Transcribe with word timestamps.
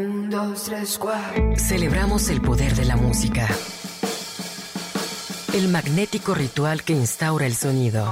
Un, 0.00 0.30
dos, 0.30 0.64
tres, 0.64 0.98
Celebramos 1.58 2.30
el 2.30 2.40
poder 2.40 2.74
de 2.74 2.86
la 2.86 2.96
música. 2.96 3.46
El 5.52 5.68
magnético 5.68 6.34
ritual 6.34 6.82
que 6.84 6.94
instaura 6.94 7.44
el 7.44 7.54
sonido. 7.54 8.10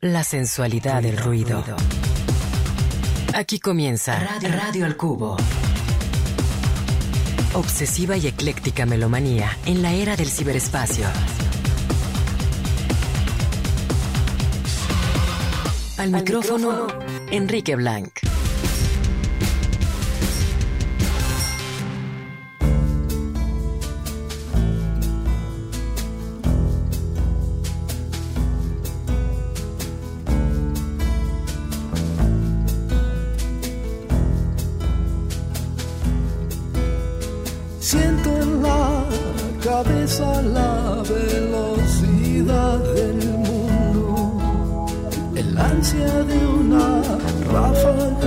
La 0.00 0.22
sensualidad 0.22 1.02
del 1.02 1.16
ruido. 1.16 1.64
Aquí 3.34 3.58
comienza 3.58 4.20
Radio, 4.20 4.50
Radio 4.50 4.84
al 4.84 4.96
Cubo. 4.96 5.36
Obsesiva 7.54 8.16
y 8.16 8.28
ecléctica 8.28 8.86
melomanía 8.86 9.50
en 9.66 9.82
la 9.82 9.92
era 9.94 10.14
del 10.14 10.28
ciberespacio. 10.28 11.06
Al, 15.96 16.12
micrófono, 16.12 16.86
Enrique 17.32 17.74
Blanc. 17.74 18.25
Cabeza 39.76 40.40
la 40.40 41.02
velocidad 41.02 42.78
del 42.94 43.18
mundo, 43.44 44.86
el 45.34 45.58
ansia 45.58 46.14
de 46.30 46.46
una 46.46 47.02
ráfaga 47.52 48.25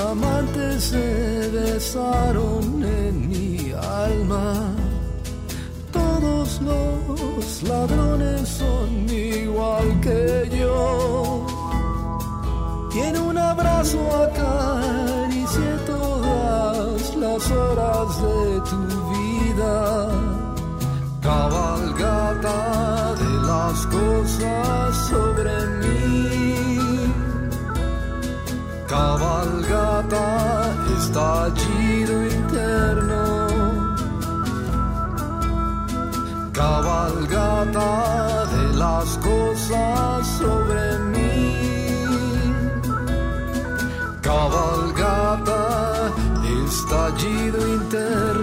amantes 0.00 0.84
se 0.84 1.48
besaron 1.50 2.82
en 2.84 3.28
mi 3.28 3.72
alma. 3.72 4.74
Todos 5.92 6.60
los 6.62 7.62
ladrones 7.62 8.48
son 8.48 9.08
igual 9.08 10.00
que 10.00 10.48
yo. 10.58 11.46
Tiene 12.92 13.18
un 13.18 13.38
abrazo 13.38 13.98
acaricié 14.24 15.70
todas 15.86 17.16
las 17.16 17.50
horas 17.50 18.22
de 18.22 18.60
tu 18.70 18.87
cabalgata, 28.88 30.26
estallido 30.96 32.14
interno, 32.24 33.94
cabalgata 36.52 37.90
de 38.46 38.64
las 38.82 39.08
cosas 39.18 40.26
sobre 40.38 40.98
mí, 41.12 41.56
cabalgata, 44.22 45.62
estallido 46.64 47.58
interno. 47.68 48.37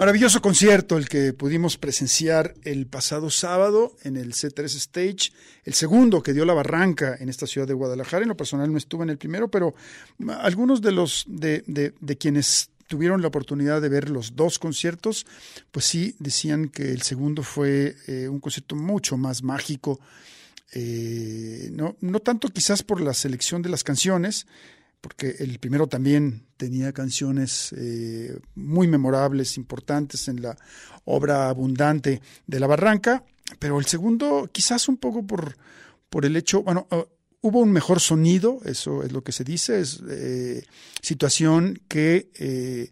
Maravilloso 0.00 0.40
concierto 0.40 0.96
el 0.96 1.10
que 1.10 1.34
pudimos 1.34 1.76
presenciar 1.76 2.54
el 2.64 2.86
pasado 2.86 3.28
sábado 3.28 3.98
en 4.02 4.16
el 4.16 4.32
C3 4.32 4.64
Stage, 4.64 5.30
el 5.62 5.74
segundo 5.74 6.22
que 6.22 6.32
dio 6.32 6.46
la 6.46 6.54
barranca 6.54 7.18
en 7.20 7.28
esta 7.28 7.46
ciudad 7.46 7.68
de 7.68 7.74
Guadalajara. 7.74 8.22
En 8.22 8.30
lo 8.30 8.36
personal 8.36 8.72
no 8.72 8.78
estuve 8.78 9.02
en 9.02 9.10
el 9.10 9.18
primero, 9.18 9.50
pero 9.50 9.74
algunos 10.38 10.80
de 10.80 10.92
los 10.92 11.26
de, 11.28 11.62
de, 11.66 12.16
quienes 12.16 12.70
tuvieron 12.86 13.20
la 13.20 13.28
oportunidad 13.28 13.82
de 13.82 13.90
ver 13.90 14.08
los 14.08 14.36
dos 14.36 14.58
conciertos, 14.58 15.26
pues 15.70 15.84
sí 15.84 16.16
decían 16.18 16.70
que 16.70 16.92
el 16.92 17.02
segundo 17.02 17.42
fue 17.42 17.94
eh, 18.06 18.26
un 18.26 18.40
concierto 18.40 18.76
mucho 18.76 19.18
más 19.18 19.42
mágico. 19.42 20.00
Eh, 20.72 21.68
no, 21.74 21.96
no 22.00 22.20
tanto 22.20 22.48
quizás 22.48 22.82
por 22.82 23.02
la 23.02 23.12
selección 23.12 23.60
de 23.60 23.68
las 23.68 23.84
canciones, 23.84 24.46
porque 25.00 25.36
el 25.38 25.58
primero 25.58 25.86
también 25.86 26.46
tenía 26.56 26.92
canciones 26.92 27.74
eh, 27.76 28.38
muy 28.54 28.86
memorables, 28.86 29.56
importantes 29.56 30.28
en 30.28 30.42
la 30.42 30.56
obra 31.04 31.48
abundante 31.48 32.20
de 32.46 32.60
La 32.60 32.66
Barranca, 32.66 33.24
pero 33.58 33.78
el 33.78 33.86
segundo 33.86 34.48
quizás 34.52 34.88
un 34.88 34.98
poco 34.98 35.26
por, 35.26 35.56
por 36.08 36.26
el 36.26 36.36
hecho, 36.36 36.62
bueno, 36.62 36.86
uh, 36.90 37.04
hubo 37.40 37.60
un 37.60 37.72
mejor 37.72 38.00
sonido, 38.00 38.60
eso 38.64 39.02
es 39.02 39.12
lo 39.12 39.22
que 39.22 39.32
se 39.32 39.44
dice, 39.44 39.80
es 39.80 40.02
eh, 40.08 40.62
situación 41.00 41.80
que 41.88 42.28
eh, 42.34 42.90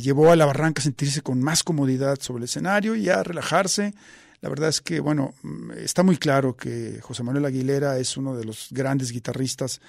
llevó 0.00 0.30
a 0.30 0.36
La 0.36 0.46
Barranca 0.46 0.80
a 0.80 0.84
sentirse 0.84 1.22
con 1.22 1.42
más 1.42 1.62
comodidad 1.62 2.20
sobre 2.20 2.42
el 2.42 2.44
escenario 2.44 2.94
y 2.94 3.08
a 3.08 3.22
relajarse 3.22 3.94
la 4.42 4.48
verdad 4.48 4.68
es 4.68 4.80
que, 4.80 5.00
bueno, 5.00 5.34
mm, 5.42 5.70
está 5.78 6.02
muy 6.02 6.18
claro 6.18 6.56
que 6.56 7.00
José 7.00 7.22
Manuel 7.22 7.46
Aguilera 7.46 7.98
es 7.98 8.16
uno 8.16 8.36
de 8.36 8.44
los 8.44 8.68
grandes 8.70 9.12
guitarristas 9.12 9.80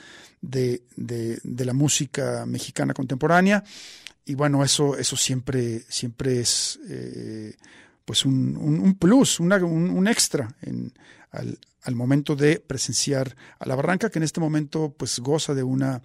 de, 0.42 0.84
de, 0.96 1.66
la 1.66 1.74
música 1.74 2.46
mexicana 2.46 2.94
contemporánea. 2.94 3.64
Y 4.26 4.36
bueno, 4.36 4.64
eso, 4.64 4.96
eso 4.96 5.18
siempre, 5.18 5.82
siempre 5.90 6.40
es 6.40 6.80
eh, 6.88 7.56
pues 8.06 8.26
un, 8.26 8.56
un, 8.56 8.96
plus, 8.96 9.40
un, 9.40 9.52
un, 9.52 10.08
extra 10.08 10.56
en, 10.62 10.94
al, 11.32 11.58
al, 11.82 11.96
momento 11.96 12.36
de 12.36 12.60
presenciar 12.60 13.36
a 13.60 13.68
la 13.68 13.76
barranca, 13.76 14.10
que 14.10 14.20
en 14.20 14.24
este 14.24 14.40
momento 14.40 14.94
pues 14.98 15.20
goza 15.20 15.54
de 15.54 15.64
una 15.64 16.02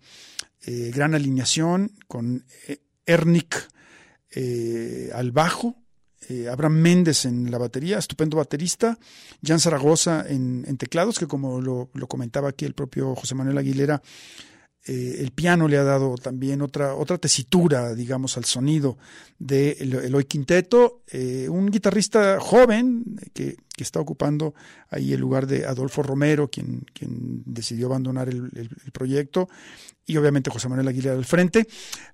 eh, 0.62 0.90
gran 0.92 1.14
alineación 1.14 1.92
con 2.08 2.44
eh, 2.66 2.80
Ernik 3.06 3.68
eh, 4.30 5.10
al 5.14 5.32
bajo, 5.32 5.76
eh, 6.28 6.48
Abraham 6.48 6.74
Méndez 6.74 7.24
en 7.24 7.50
la 7.50 7.58
batería, 7.58 7.98
estupendo 7.98 8.36
baterista, 8.36 8.98
Jan 9.42 9.60
Zaragoza 9.60 10.24
en, 10.28 10.64
en 10.66 10.76
teclados, 10.76 11.18
que 11.18 11.26
como 11.26 11.60
lo, 11.60 11.88
lo, 11.94 12.06
comentaba 12.06 12.50
aquí 12.50 12.64
el 12.64 12.74
propio 12.74 13.14
José 13.14 13.34
Manuel 13.34 13.58
Aguilera, 13.58 14.02
eh, 14.88 15.16
el 15.20 15.32
piano 15.32 15.68
le 15.68 15.76
ha 15.76 15.84
dado 15.84 16.14
también 16.14 16.62
otra, 16.62 16.94
otra 16.94 17.18
tesitura, 17.18 17.94
digamos, 17.94 18.38
al 18.38 18.46
sonido 18.46 18.96
de 19.38 19.72
Eloy 19.80 20.24
Quinteto, 20.24 21.02
eh, 21.08 21.46
un 21.50 21.70
guitarrista 21.70 22.40
joven 22.40 23.04
que, 23.34 23.56
que, 23.76 23.84
está 23.84 24.00
ocupando 24.00 24.54
ahí 24.88 25.12
el 25.12 25.20
lugar 25.20 25.46
de 25.46 25.66
Adolfo 25.66 26.02
Romero, 26.02 26.48
quien, 26.48 26.86
quien 26.94 27.42
decidió 27.44 27.88
abandonar 27.88 28.30
el, 28.30 28.70
proyecto, 28.90 29.50
y 30.06 30.16
obviamente 30.16 30.50
José 30.50 30.70
Manuel 30.70 30.88
Aguilera 30.88 31.16
al 31.16 31.26
frente. 31.26 31.68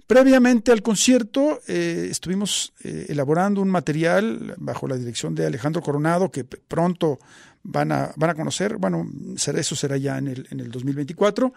Previamente 0.09 0.73
al 0.73 0.83
concierto 0.83 1.61
eh, 1.69 2.09
estuvimos 2.11 2.73
elaborando 2.83 3.63
un 3.63 3.69
material 3.69 4.55
bajo 4.59 4.89
la 4.89 4.97
dirección 4.97 5.37
de 5.37 5.47
Alejandro 5.47 5.81
Coronado, 5.81 6.29
que 6.33 6.43
pronto 6.43 7.21
van 7.65 7.93
a, 7.93 8.13
van 8.17 8.31
a 8.31 8.35
conocer, 8.35 8.77
bueno, 8.77 9.09
eso 9.37 9.75
será 9.75 9.97
ya 9.97 10.19
en 10.19 10.29
el, 10.29 10.47
en 10.51 10.61
el 10.61 10.71
2024, 10.71 11.53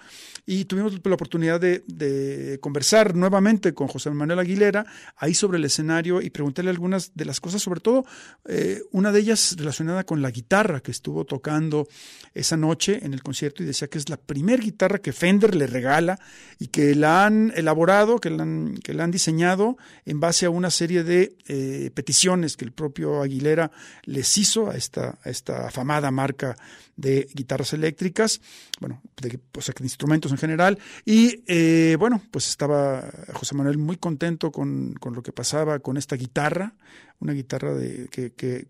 y 0.45 0.63
tuvimos 0.65 0.93
la 1.03 1.13
oportunidad 1.13 1.59
de, 1.59 2.57
conversar 2.61 3.13
nuevamente 3.13 3.73
con 3.73 3.87
José 3.87 4.09
Manuel 4.09 4.39
Aguilera 4.39 4.85
ahí 5.17 5.33
sobre 5.33 5.57
el 5.57 5.65
escenario 5.65 6.21
y 6.21 6.29
preguntarle 6.29 6.71
algunas 6.71 7.11
de 7.13 7.25
las 7.25 7.41
cosas, 7.41 7.61
sobre 7.61 7.81
todo 7.81 8.05
eh, 8.45 8.81
una 8.91 9.11
de 9.11 9.19
ellas 9.19 9.55
relacionada 9.57 10.05
con 10.05 10.21
la 10.21 10.31
guitarra 10.31 10.79
que 10.79 10.91
estuvo 10.91 11.25
tocando 11.25 11.87
esa 12.33 12.55
noche 12.55 12.99
en 13.05 13.13
el 13.13 13.21
concierto 13.21 13.61
y 13.61 13.65
decía 13.65 13.89
que 13.89 13.97
es 13.97 14.09
la 14.09 14.17
primer 14.17 14.61
guitarra 14.61 14.99
que 14.99 15.11
Fender 15.11 15.55
le 15.55 15.67
regala 15.67 16.19
y 16.57 16.67
que 16.67 16.95
la 16.95 17.25
han 17.25 17.51
elaborado, 17.55 18.19
que 18.19 18.29
la 18.29 18.43
han, 18.43 18.77
que 18.77 18.93
la 18.93 19.03
han 19.03 19.11
diseñado 19.11 19.77
en 20.05 20.21
base 20.21 20.45
a 20.45 20.49
una 20.49 20.71
serie 20.71 21.03
de 21.03 21.35
eh, 21.47 21.91
peticiones 21.93 22.55
que 22.55 22.65
el 22.65 22.71
propio 22.71 23.21
Aguilera 23.21 23.71
les 24.03 24.37
hizo 24.37 24.69
a 24.69 24.75
esta, 24.75 25.17
a 25.23 25.29
esta 25.29 25.67
afamada 25.67 25.96
marca 26.11 26.55
de 26.95 27.27
guitarras 27.33 27.73
eléctricas, 27.73 28.41
bueno, 28.79 29.01
de, 29.21 29.39
instrumentos 29.81 30.31
en 30.31 30.37
general. 30.37 30.79
Y 31.05 31.43
eh, 31.47 31.95
bueno, 31.99 32.21
pues 32.31 32.47
estaba 32.49 33.03
José 33.33 33.55
Manuel 33.55 33.77
muy 33.77 33.97
contento 33.97 34.51
con, 34.51 34.93
con, 34.93 35.13
lo 35.13 35.21
que 35.21 35.31
pasaba 35.31 35.79
con 35.79 35.97
esta 35.97 36.15
guitarra, 36.15 36.73
una 37.19 37.33
guitarra 37.33 37.73
de, 37.73 38.07
que, 38.09 38.33
que, 38.33 38.67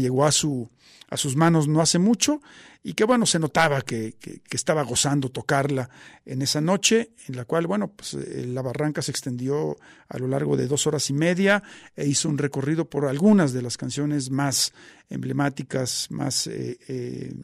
llegó 0.00 0.24
a, 0.24 0.32
su, 0.32 0.68
a 1.08 1.16
sus 1.16 1.36
manos 1.36 1.66
no 1.68 1.80
hace 1.80 1.98
mucho 1.98 2.40
y 2.82 2.94
que 2.94 3.04
bueno, 3.04 3.26
se 3.26 3.38
notaba 3.38 3.82
que, 3.82 4.14
estaba 4.50 4.82
gozando 4.82 5.30
tocarla 5.30 5.90
en 6.24 6.42
esa 6.42 6.60
noche, 6.60 7.10
en 7.26 7.36
la 7.36 7.44
cual, 7.44 7.66
bueno, 7.66 7.88
pues 7.88 8.14
eh, 8.14 8.46
la 8.46 8.62
barranca 8.62 9.02
se 9.02 9.10
extendió 9.10 9.76
a 10.08 10.18
lo 10.18 10.28
largo 10.28 10.56
de 10.56 10.66
dos 10.66 10.86
horas 10.86 11.10
y 11.10 11.12
media 11.12 11.62
e 11.94 12.06
hizo 12.06 12.28
un 12.28 12.38
recorrido 12.38 12.88
por 12.88 13.06
algunas 13.06 13.52
de 13.52 13.62
las 13.62 13.76
canciones 13.76 14.30
más 14.30 14.72
emblemáticas, 15.08 16.06
más... 16.10 16.46
Eh, 16.46 16.78
eh, 16.88 17.34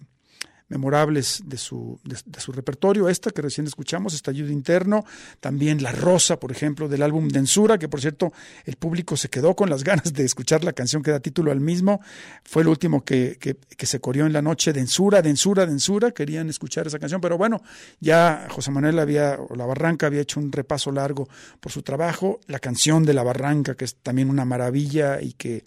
memorables 0.69 1.43
de 1.45 1.59
su, 1.59 2.01
de, 2.05 2.41
su 2.41 2.53
repertorio. 2.53 3.09
Esta 3.09 3.31
que 3.31 3.43
recién 3.43 3.67
escuchamos, 3.67 4.15
Estallido 4.15 4.51
Interno, 4.51 5.05
también 5.41 5.83
La 5.83 5.93
Rosa, 5.93 6.41
por 6.41 6.51
ejemplo, 6.51 6.89
del 6.89 7.03
álbum 7.03 7.29
Densura, 7.29 7.79
que 7.79 7.89
por 7.89 8.01
cierto 8.01 8.33
el 8.65 8.77
público 8.77 9.17
se 9.17 9.29
quedó 9.29 9.55
con 9.55 9.71
las 9.71 9.85
ganas 9.85 10.13
de 10.13 10.25
escuchar 10.25 10.65
la 10.65 10.73
canción 10.73 11.03
que 11.03 11.11
da 11.11 11.21
título 11.21 11.53
al 11.53 11.61
mismo. 11.61 12.01
Fue 12.45 12.63
el 12.63 12.69
último 12.69 13.05
que, 13.05 13.37
que, 13.41 13.55
que 13.55 13.87
se 13.87 14.01
corrió 14.01 14.27
en 14.27 14.33
la 14.33 14.43
noche, 14.43 14.73
Densura, 14.73 15.23
Densura, 15.23 15.67
Densura, 15.67 16.11
querían 16.11 16.49
escuchar 16.49 16.87
esa 16.87 16.99
canción, 16.99 17.21
pero 17.21 17.39
bueno, 17.39 17.63
ya 18.01 18.49
José 18.51 18.71
Manuel 18.71 18.99
había, 18.99 19.39
o 19.39 19.55
La 19.55 19.67
Barranca 19.67 20.07
había 20.07 20.21
hecho 20.21 20.41
un 20.41 20.53
repaso 20.53 20.91
largo 20.91 21.29
por 21.61 21.73
su 21.73 21.83
trabajo. 21.83 22.41
La 22.47 22.59
canción 22.59 23.05
de 23.05 23.15
La 23.15 23.23
Barranca, 23.23 23.75
que 23.75 23.85
es 23.85 23.97
también 23.97 24.31
una 24.31 24.45
maravilla 24.45 25.21
y 25.21 25.33
que 25.33 25.65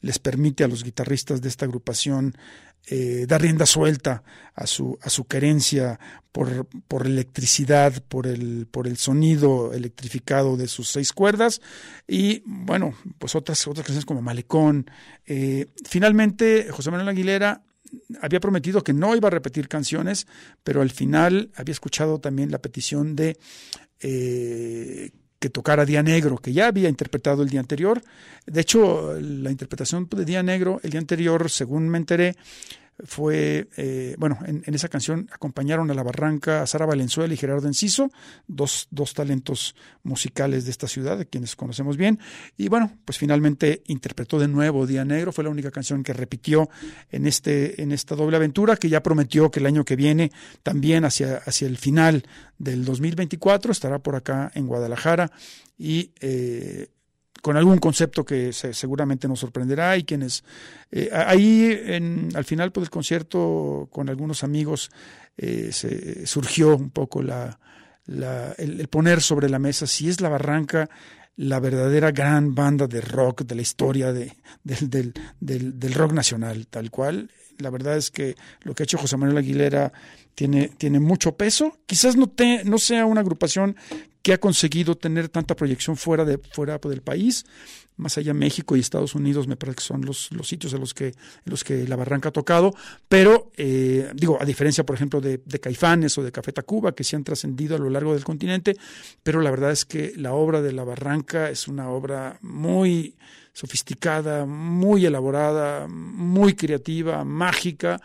les 0.00 0.18
permite 0.18 0.64
a 0.64 0.68
los 0.68 0.84
guitarristas 0.84 1.40
de 1.40 1.48
esta 1.48 1.64
agrupación 1.64 2.36
eh, 2.86 3.26
rienda 3.28 3.66
suelta 3.66 4.22
a 4.54 4.66
su, 4.66 4.98
a 5.02 5.10
su 5.10 5.24
querencia 5.24 5.98
por, 6.32 6.66
por 6.66 7.06
electricidad, 7.06 8.02
por 8.08 8.26
el, 8.26 8.66
por 8.70 8.86
el 8.86 8.96
sonido 8.96 9.72
electrificado 9.72 10.56
de 10.56 10.68
sus 10.68 10.88
seis 10.88 11.12
cuerdas 11.12 11.60
y 12.06 12.42
bueno, 12.44 12.94
pues 13.18 13.34
otras, 13.34 13.66
otras 13.66 13.84
canciones 13.86 14.06
como 14.06 14.22
Malecón. 14.22 14.90
Eh, 15.26 15.66
finalmente, 15.84 16.68
José 16.70 16.90
Manuel 16.90 17.08
Aguilera 17.08 17.62
había 18.20 18.40
prometido 18.40 18.82
que 18.82 18.92
no 18.92 19.14
iba 19.16 19.28
a 19.28 19.32
repetir 19.32 19.68
canciones, 19.68 20.26
pero 20.64 20.82
al 20.82 20.90
final 20.90 21.50
había 21.56 21.72
escuchado 21.72 22.18
también 22.20 22.50
la 22.50 22.58
petición 22.58 23.16
de 23.16 23.38
eh, 24.00 25.10
que 25.38 25.50
tocara 25.50 25.84
Día 25.84 26.02
Negro, 26.02 26.38
que 26.38 26.52
ya 26.52 26.66
había 26.66 26.88
interpretado 26.88 27.42
el 27.42 27.48
día 27.48 27.60
anterior. 27.60 28.02
De 28.46 28.60
hecho, 28.60 29.14
la 29.20 29.50
interpretación 29.50 30.08
de 30.10 30.24
Día 30.24 30.42
Negro, 30.42 30.80
el 30.82 30.90
día 30.90 31.00
anterior, 31.00 31.50
según 31.50 31.88
me 31.88 31.98
enteré, 31.98 32.36
fue, 33.04 33.68
eh, 33.76 34.16
bueno, 34.18 34.38
en, 34.44 34.62
esa 34.74 34.88
canción 34.88 35.28
acompañaron 35.32 35.90
a 35.90 35.94
la 35.94 36.02
barranca 36.02 36.62
a 36.62 36.66
Sara 36.66 36.86
Valenzuela 36.86 37.32
y 37.32 37.36
Gerardo 37.36 37.68
Enciso, 37.68 38.10
dos, 38.46 38.88
dos 38.90 39.14
talentos 39.14 39.74
musicales 40.02 40.64
de 40.64 40.70
esta 40.70 40.88
ciudad, 40.88 41.18
de 41.18 41.26
quienes 41.26 41.54
conocemos 41.56 41.96
bien, 41.96 42.18
y 42.56 42.68
bueno, 42.68 42.92
pues 43.04 43.18
finalmente 43.18 43.82
interpretó 43.86 44.38
de 44.38 44.48
nuevo 44.48 44.86
Día 44.86 45.04
Negro, 45.04 45.32
fue 45.32 45.44
la 45.44 45.50
única 45.50 45.70
canción 45.70 46.02
que 46.02 46.12
repitió 46.12 46.68
en, 47.10 47.26
este, 47.26 47.82
en 47.82 47.92
esta 47.92 48.16
doble 48.16 48.36
aventura, 48.36 48.76
que 48.76 48.88
ya 48.88 49.02
prometió 49.02 49.50
que 49.50 49.60
el 49.60 49.66
año 49.66 49.84
que 49.84 49.96
viene, 49.96 50.32
también 50.62 51.04
hacia, 51.04 51.36
hacia 51.38 51.68
el 51.68 51.78
final 51.78 52.24
del 52.58 52.84
2024, 52.84 53.72
estará 53.72 53.98
por 54.00 54.16
acá 54.16 54.50
en 54.54 54.66
Guadalajara 54.66 55.30
y 55.78 56.10
eh, 56.20 56.88
con 57.42 57.56
algún 57.56 57.78
concepto 57.78 58.24
que 58.24 58.52
se, 58.52 58.74
seguramente 58.74 59.28
nos 59.28 59.40
sorprenderá 59.40 59.96
y 59.96 60.04
quienes 60.04 60.44
eh, 60.90 61.10
ahí 61.12 61.78
en, 61.84 62.30
al 62.34 62.44
final 62.44 62.72
pues, 62.72 62.84
del 62.84 62.90
concierto 62.90 63.88
con 63.92 64.08
algunos 64.08 64.44
amigos 64.44 64.90
eh, 65.36 65.70
se 65.72 66.26
surgió 66.26 66.76
un 66.76 66.90
poco 66.90 67.22
la, 67.22 67.58
la 68.06 68.52
el, 68.58 68.80
el, 68.80 68.88
poner 68.88 69.20
sobre 69.20 69.48
la 69.48 69.58
mesa 69.58 69.86
si 69.86 70.08
es 70.08 70.20
la 70.20 70.28
barranca 70.28 70.88
la 71.36 71.60
verdadera 71.60 72.10
gran 72.10 72.54
banda 72.54 72.86
de 72.88 73.00
rock 73.00 73.42
de 73.42 73.54
la 73.54 73.62
historia 73.62 74.12
de, 74.12 74.36
del, 74.64 74.90
del, 74.90 75.14
del, 75.40 75.78
del 75.78 75.94
rock 75.94 76.12
nacional 76.12 76.66
tal 76.66 76.90
cual 76.90 77.30
la 77.58 77.70
verdad 77.70 77.96
es 77.96 78.10
que 78.10 78.36
lo 78.62 78.74
que 78.74 78.82
ha 78.82 78.84
hecho 78.84 78.98
José 78.98 79.16
Manuel 79.16 79.38
Aguilera 79.38 79.92
tiene, 80.34 80.70
tiene 80.78 81.00
mucho 81.00 81.36
peso. 81.36 81.78
Quizás 81.86 82.16
no, 82.16 82.28
te, 82.28 82.64
no 82.64 82.78
sea 82.78 83.04
una 83.04 83.20
agrupación 83.20 83.76
que 84.28 84.34
ha 84.34 84.38
conseguido 84.38 84.94
tener 84.94 85.30
tanta 85.30 85.56
proyección 85.56 85.96
fuera, 85.96 86.22
de, 86.22 86.36
fuera 86.36 86.76
del 86.76 87.00
país. 87.00 87.46
Más 87.96 88.18
allá 88.18 88.34
México 88.34 88.76
y 88.76 88.80
Estados 88.80 89.14
Unidos 89.14 89.48
me 89.48 89.56
parece 89.56 89.76
que 89.76 89.84
son 89.84 90.04
los, 90.04 90.30
los 90.32 90.46
sitios 90.46 90.74
en 90.74 90.80
los 90.80 90.92
que, 90.92 91.06
en 91.06 91.14
los 91.46 91.64
que 91.64 91.88
la 91.88 91.96
Barranca 91.96 92.28
ha 92.28 92.32
tocado, 92.32 92.74
pero 93.08 93.50
eh, 93.56 94.12
digo, 94.14 94.36
a 94.38 94.44
diferencia, 94.44 94.84
por 94.84 94.96
ejemplo, 94.96 95.22
de, 95.22 95.40
de, 95.42 95.60
Caifanes 95.60 96.18
o 96.18 96.22
de 96.22 96.30
Café 96.30 96.52
Tacuba, 96.52 96.94
que 96.94 97.04
se 97.04 97.16
han 97.16 97.24
trascendido 97.24 97.76
a 97.76 97.78
lo 97.78 97.88
largo 97.88 98.12
del 98.12 98.22
continente, 98.22 98.76
pero 99.22 99.40
la 99.40 99.50
verdad 99.50 99.70
es 99.70 99.86
que 99.86 100.12
la 100.14 100.34
obra 100.34 100.60
de 100.60 100.72
la 100.72 100.84
Barranca 100.84 101.48
es 101.48 101.66
una 101.66 101.88
obra 101.88 102.38
muy 102.42 103.16
sofisticada, 103.54 104.44
muy 104.44 105.06
elaborada, 105.06 105.88
muy 105.88 106.52
creativa, 106.52 107.24
mágica, 107.24 107.98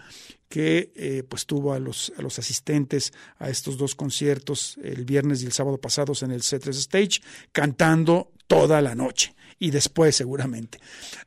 que 0.54 0.92
eh, 0.96 1.24
pues 1.28 1.48
tuvo 1.48 1.74
a 1.74 1.80
los, 1.80 2.14
a 2.16 2.22
los 2.22 2.38
asistentes 2.38 3.12
a 3.40 3.50
estos 3.50 3.76
dos 3.76 3.96
conciertos 3.96 4.78
el 4.84 5.04
viernes 5.04 5.42
y 5.42 5.48
el 5.48 5.52
sábado 5.52 5.80
pasados 5.80 6.22
en 6.22 6.30
el 6.30 6.42
C3 6.42 6.70
Stage, 6.70 7.22
cantando 7.52 8.30
toda 8.46 8.80
la 8.80 8.94
noche 8.94 9.34
y 9.58 9.72
después 9.72 10.16
seguramente. 10.16 10.78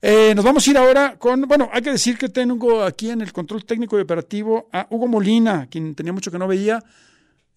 Eh, 0.00 0.33
nos 0.37 0.45
vamos 0.45 0.64
a 0.64 0.71
ir 0.71 0.78
ahora 0.78 1.16
con, 1.18 1.42
bueno, 1.42 1.68
hay 1.73 1.83
que 1.83 1.90
decir 1.90 2.16
que 2.16 2.28
tengo 2.28 2.85
aquí 2.85 3.11
en 3.11 3.21
el 3.21 3.33
control 3.33 3.64
técnico 3.64 3.99
y 3.99 4.02
operativo 4.02 4.68
a 4.73 4.87
Hugo 4.90 5.09
Molina, 5.09 5.66
quien 5.68 5.97
tenía 5.97 6.12
mucho 6.12 6.30
que 6.30 6.38
no 6.38 6.47
veía. 6.47 6.80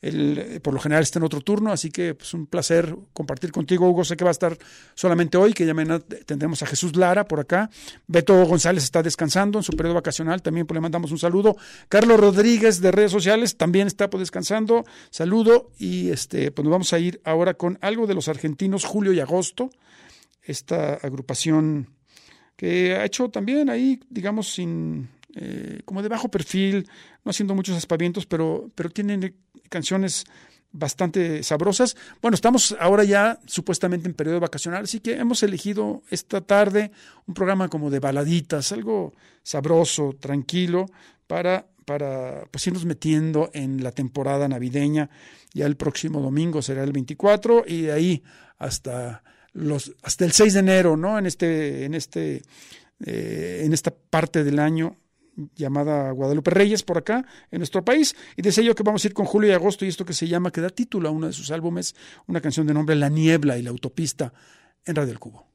Él, 0.01 0.61
por 0.63 0.73
lo 0.73 0.79
general 0.79 1.03
está 1.03 1.19
en 1.19 1.25
otro 1.25 1.41
turno, 1.41 1.71
así 1.71 1.91
que 1.91 2.09
es 2.09 2.15
pues, 2.15 2.33
un 2.33 2.45
placer 2.45 2.95
compartir 3.11 3.51
contigo, 3.51 3.89
Hugo. 3.89 4.05
Sé 4.05 4.15
que 4.15 4.23
va 4.23 4.29
a 4.29 4.31
estar 4.31 4.57
solamente 4.95 5.37
hoy, 5.37 5.53
que 5.53 5.65
ya 5.65 5.73
tendremos 6.25 6.63
a 6.63 6.65
Jesús 6.65 6.95
Lara 6.95 7.25
por 7.25 7.39
acá. 7.41 7.69
Beto 8.07 8.45
González 8.45 8.83
está 8.83 9.03
descansando 9.03 9.59
en 9.59 9.63
su 9.63 9.73
periodo 9.73 9.95
vacacional, 9.95 10.41
también 10.41 10.65
pues, 10.65 10.75
le 10.75 10.81
mandamos 10.81 11.11
un 11.11 11.19
saludo. 11.19 11.57
Carlos 11.89 12.19
Rodríguez 12.19 12.79
de 12.79 12.91
redes 12.91 13.11
sociales 13.11 13.57
también 13.57 13.87
está 13.87 14.09
pues, 14.09 14.19
descansando. 14.19 14.85
Saludo 15.09 15.71
y 15.77 16.09
este, 16.09 16.51
pues 16.51 16.63
nos 16.63 16.71
vamos 16.71 16.93
a 16.93 16.99
ir 16.99 17.19
ahora 17.25 17.55
con 17.55 17.77
algo 17.81 18.07
de 18.07 18.13
los 18.13 18.29
argentinos 18.29 18.85
Julio 18.85 19.11
y 19.11 19.19
Agosto, 19.19 19.69
esta 20.43 20.93
agrupación 20.93 21.89
que 22.55 22.95
ha 22.95 23.05
hecho 23.05 23.29
también 23.29 23.69
ahí, 23.69 23.99
digamos, 24.09 24.51
sin 24.53 25.09
eh, 25.35 25.81
como 25.85 26.01
de 26.01 26.09
bajo 26.09 26.29
perfil, 26.29 26.87
no 27.23 27.29
haciendo 27.29 27.53
muchos 27.53 27.77
aspavientos, 27.77 28.25
pero, 28.25 28.71
pero 28.73 28.89
tienen 28.89 29.35
canciones 29.69 30.25
bastante 30.71 31.41
sabrosas. 31.43 31.95
Bueno, 32.21 32.35
estamos 32.35 32.75
ahora 32.79 33.03
ya 33.03 33.39
supuestamente 33.45 34.07
en 34.07 34.13
periodo 34.13 34.39
vacacional, 34.39 34.83
así 34.83 34.99
que 34.99 35.13
hemos 35.13 35.41
elegido 35.43 36.03
esta 36.09 36.41
tarde 36.41 36.91
un 37.25 37.33
programa 37.33 37.69
como 37.69 37.89
de 37.89 37.99
baladitas, 37.99 38.71
algo 38.71 39.13
sabroso, 39.43 40.15
tranquilo, 40.19 40.85
para, 41.27 41.65
para 41.85 42.45
pues, 42.51 42.67
irnos 42.67 42.85
metiendo 42.85 43.49
en 43.53 43.83
la 43.83 43.91
temporada 43.91 44.47
navideña. 44.47 45.09
Ya 45.53 45.65
el 45.65 45.75
próximo 45.75 46.21
domingo 46.21 46.61
será 46.61 46.83
el 46.83 46.91
24 46.91 47.63
y 47.67 47.81
de 47.83 47.91
ahí 47.91 48.23
hasta 48.57 49.23
los 49.53 49.95
hasta 50.03 50.25
el 50.25 50.31
6 50.31 50.53
de 50.53 50.59
enero, 50.59 50.95
¿no? 50.95 51.17
En 51.17 51.25
este 51.25 51.85
en 51.85 51.95
este 51.95 52.43
eh, 53.03 53.63
en 53.65 53.73
esta 53.73 53.91
parte 53.91 54.43
del 54.43 54.59
año 54.59 54.97
llamada 55.55 56.11
Guadalupe 56.11 56.51
Reyes 56.51 56.83
por 56.83 56.97
acá 56.97 57.25
en 57.51 57.59
nuestro 57.59 57.83
país. 57.83 58.15
Y 58.35 58.41
decía 58.41 58.63
yo 58.63 58.75
que 58.75 58.83
vamos 58.83 59.03
a 59.03 59.07
ir 59.07 59.13
con 59.13 59.25
julio 59.25 59.49
y 59.49 59.53
agosto 59.53 59.85
y 59.85 59.87
esto 59.87 60.05
que 60.05 60.13
se 60.13 60.27
llama, 60.27 60.51
que 60.51 60.61
da 60.61 60.69
título 60.69 61.09
a 61.09 61.11
uno 61.11 61.27
de 61.27 61.33
sus 61.33 61.51
álbumes, 61.51 61.95
una 62.27 62.41
canción 62.41 62.67
de 62.67 62.73
nombre 62.73 62.95
La 62.95 63.09
Niebla 63.09 63.57
y 63.57 63.63
la 63.63 63.69
Autopista 63.69 64.33
en 64.85 64.95
Radio 64.95 65.11
El 65.11 65.19
Cubo. 65.19 65.48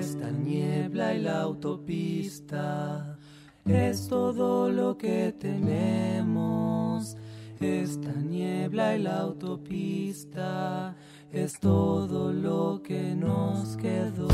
Esta 0.00 0.30
niebla 0.30 1.14
y 1.14 1.20
la 1.20 1.42
autopista 1.42 3.18
es 3.66 4.08
todo 4.08 4.70
lo 4.70 4.96
que 4.96 5.34
tenemos. 5.38 7.18
Esta 7.60 8.10
niebla 8.12 8.96
y 8.96 9.02
la 9.02 9.18
autopista 9.18 10.96
es 11.30 11.60
todo 11.60 12.32
lo 12.32 12.80
que 12.82 13.14
nos 13.14 13.76
quedó. 13.76 14.28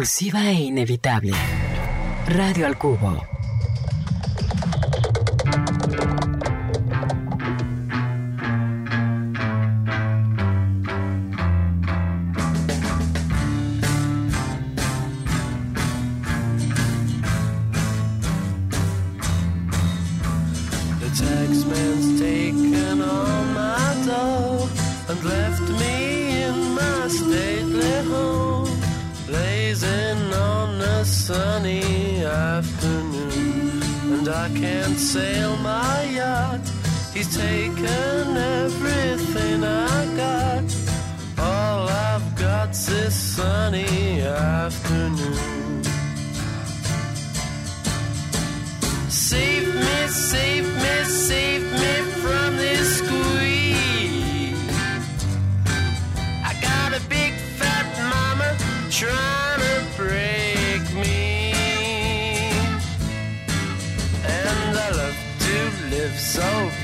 Compulsiva 0.00 0.48
e 0.48 0.54
inevitable. 0.54 1.34
Radio 2.24 2.64
al 2.64 2.78
Cubo. 2.78 3.39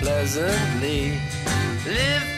Pleasantly. 0.00 1.18
Live 1.86 2.35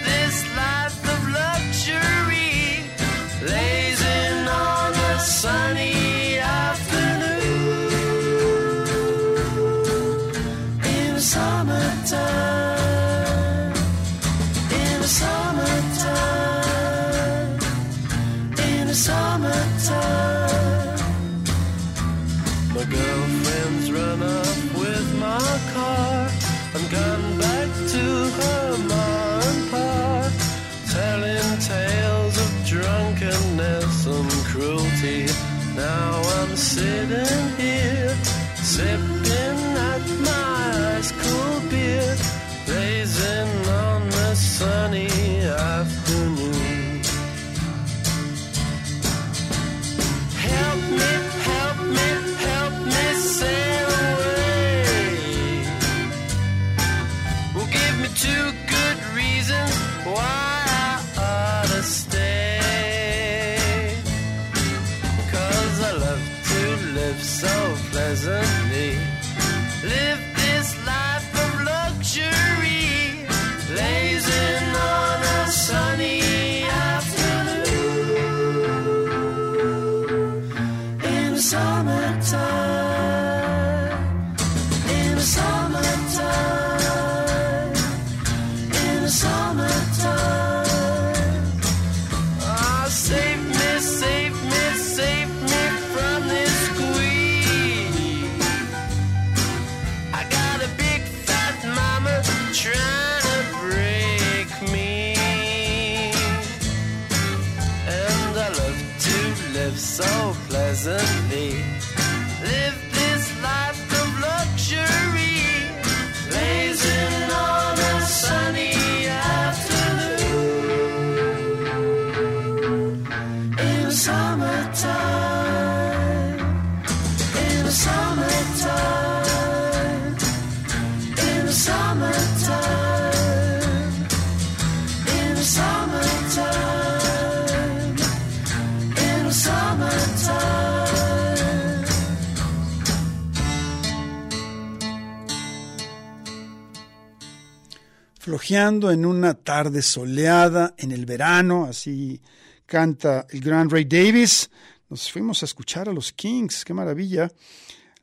en 148.50 149.04
una 149.04 149.34
tarde 149.34 149.82
soleada 149.82 150.74
en 150.78 150.90
el 150.90 151.04
verano, 151.04 151.66
así 151.66 152.18
canta 152.64 153.26
el 153.28 153.42
gran 153.42 153.68
Ray 153.68 153.84
Davis. 153.84 154.48
Nos 154.88 155.12
fuimos 155.12 155.42
a 155.42 155.44
escuchar 155.44 155.86
a 155.90 155.92
los 155.92 156.14
Kings, 156.14 156.64
qué 156.64 156.72
maravilla. 156.72 157.30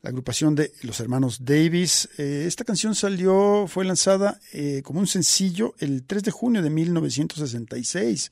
La 0.02 0.10
agrupación 0.10 0.54
de 0.54 0.72
los 0.82 1.00
hermanos 1.00 1.44
Davis. 1.44 2.08
Eh, 2.16 2.44
esta 2.46 2.62
canción 2.62 2.94
salió, 2.94 3.66
fue 3.66 3.84
lanzada 3.84 4.38
eh, 4.52 4.82
como 4.84 5.00
un 5.00 5.08
sencillo 5.08 5.74
el 5.80 6.04
3 6.04 6.22
de 6.22 6.30
junio 6.30 6.62
de 6.62 6.70
1966. 6.70 8.30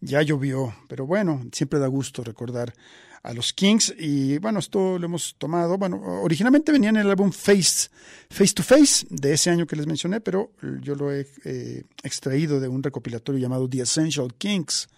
Ya 0.00 0.20
llovió, 0.20 0.74
pero 0.88 1.06
bueno, 1.06 1.46
siempre 1.52 1.78
da 1.78 1.86
gusto 1.86 2.24
recordar 2.24 2.74
a 3.22 3.32
los 3.32 3.52
Kings 3.52 3.94
y 3.98 4.38
bueno, 4.38 4.58
esto 4.58 4.98
lo 4.98 5.06
hemos 5.06 5.36
tomado, 5.38 5.78
bueno, 5.78 6.00
originalmente 6.22 6.72
venía 6.72 6.90
en 6.90 6.96
el 6.96 7.10
álbum 7.10 7.30
Face, 7.30 7.88
Face 8.28 8.54
to 8.54 8.62
Face 8.62 9.06
de 9.10 9.34
ese 9.34 9.50
año 9.50 9.66
que 9.66 9.76
les 9.76 9.86
mencioné, 9.86 10.20
pero 10.20 10.52
yo 10.80 10.94
lo 10.94 11.12
he 11.12 11.26
eh, 11.44 11.84
extraído 12.02 12.58
de 12.60 12.68
un 12.68 12.82
recopilatorio 12.82 13.40
llamado 13.40 13.68
The 13.68 13.82
Essential 13.82 14.34
Kings, 14.34 14.88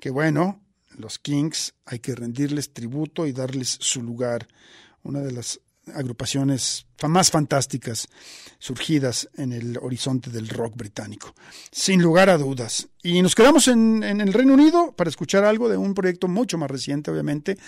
que 0.00 0.10
bueno, 0.10 0.60
los 0.96 1.18
Kings 1.18 1.74
hay 1.84 1.98
que 1.98 2.14
rendirles 2.14 2.72
tributo 2.72 3.26
y 3.26 3.32
darles 3.32 3.76
su 3.80 4.02
lugar, 4.02 4.48
una 5.02 5.20
de 5.20 5.32
las 5.32 5.60
agrupaciones 5.94 6.86
más 7.06 7.30
fantásticas 7.30 8.08
surgidas 8.58 9.28
en 9.36 9.52
el 9.52 9.78
horizonte 9.80 10.30
del 10.30 10.48
rock 10.48 10.76
británico, 10.76 11.34
sin 11.70 12.02
lugar 12.02 12.30
a 12.30 12.38
dudas. 12.38 12.88
Y 13.02 13.22
nos 13.22 13.34
quedamos 13.34 13.68
en, 13.68 14.02
el 14.02 14.32
Reino 14.32 14.54
Unido 14.54 14.92
para 14.92 15.10
escuchar 15.10 15.44
algo 15.44 15.68
de 15.68 15.76
un 15.76 15.94
proyecto 15.94 16.26
mucho 16.26 16.58
más 16.58 16.70
reciente, 16.70 17.10
obviamente, 17.10 17.58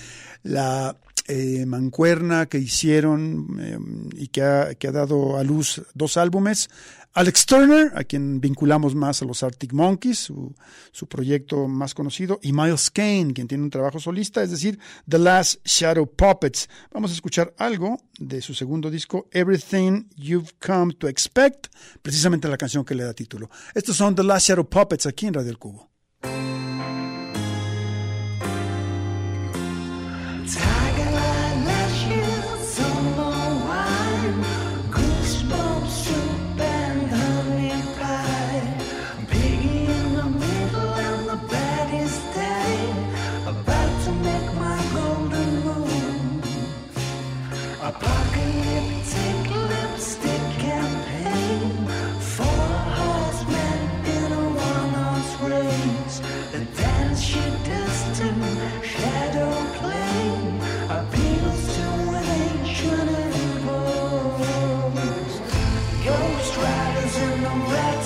la 0.42 0.96
eh, 1.28 1.66
mancuerna 1.66 2.46
que 2.46 2.58
hicieron 2.58 3.58
eh, 3.60 3.78
y 4.16 4.28
que 4.28 4.42
ha, 4.42 4.74
que 4.74 4.88
ha 4.88 4.92
dado 4.92 5.36
a 5.36 5.44
luz 5.44 5.82
dos 5.94 6.16
álbumes. 6.16 6.70
Alex 7.12 7.46
Turner, 7.46 7.92
a 7.94 8.04
quien 8.04 8.40
vinculamos 8.40 8.94
más 8.94 9.20
a 9.20 9.24
los 9.24 9.42
Arctic 9.42 9.72
Monkeys, 9.72 10.18
su, 10.18 10.54
su, 10.92 11.06
proyecto 11.06 11.68
más 11.68 11.92
conocido, 11.92 12.38
y 12.42 12.52
Miles 12.52 12.90
Kane, 12.90 13.32
quien 13.34 13.48
tiene 13.48 13.64
un 13.64 13.70
trabajo 13.70 13.98
solista, 13.98 14.42
es 14.42 14.50
decir, 14.50 14.78
The 15.08 15.18
Last 15.18 15.66
Shadow 15.66 16.06
Puppets. 16.06 16.68
Vamos 16.92 17.10
a 17.10 17.14
escuchar 17.14 17.54
algo 17.58 17.98
de 18.18 18.40
su 18.40 18.54
segundo 18.54 18.90
disco, 18.90 19.28
Everything 19.32 20.04
You've 20.16 20.52
Come 20.64 20.94
to 20.94 21.08
Expect, 21.08 21.66
precisamente 22.02 22.48
la 22.48 22.56
canción 22.56 22.84
que 22.84 22.94
le 22.94 23.04
da 23.04 23.12
título. 23.12 23.50
Estos 23.74 23.96
son 23.96 24.14
The 24.14 24.22
Last 24.22 24.48
Shadow 24.48 24.68
Puppets 24.68 25.06
aquí 25.06 25.26
en 25.26 25.34
Radio 25.34 25.50
El 25.50 25.58
Cubo. 25.58 25.97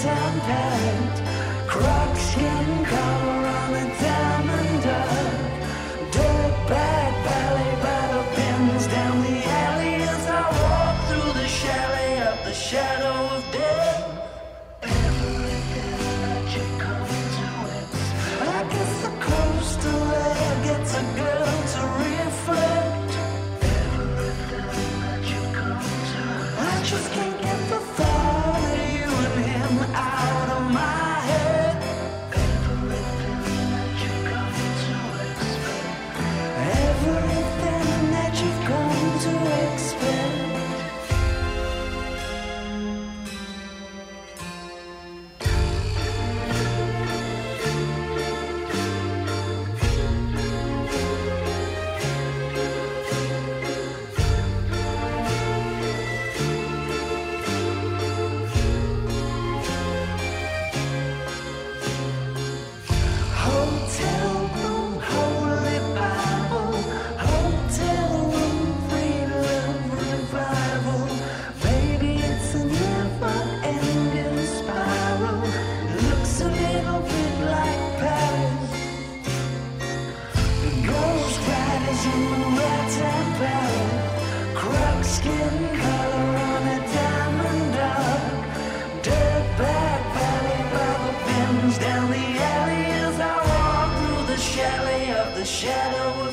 tempered, 0.02 1.68
croc 1.68 2.16
skin 2.16 2.84
color. 2.84 3.11
down 91.78 92.10
the 92.10 92.16
alley 92.16 92.84
as 93.06 93.20
I 93.20 93.36
walk 93.50 93.90
through 93.98 94.34
the 94.34 94.40
chalet 94.40 95.12
of 95.14 95.34
the 95.34 95.44
shadow 95.44 96.31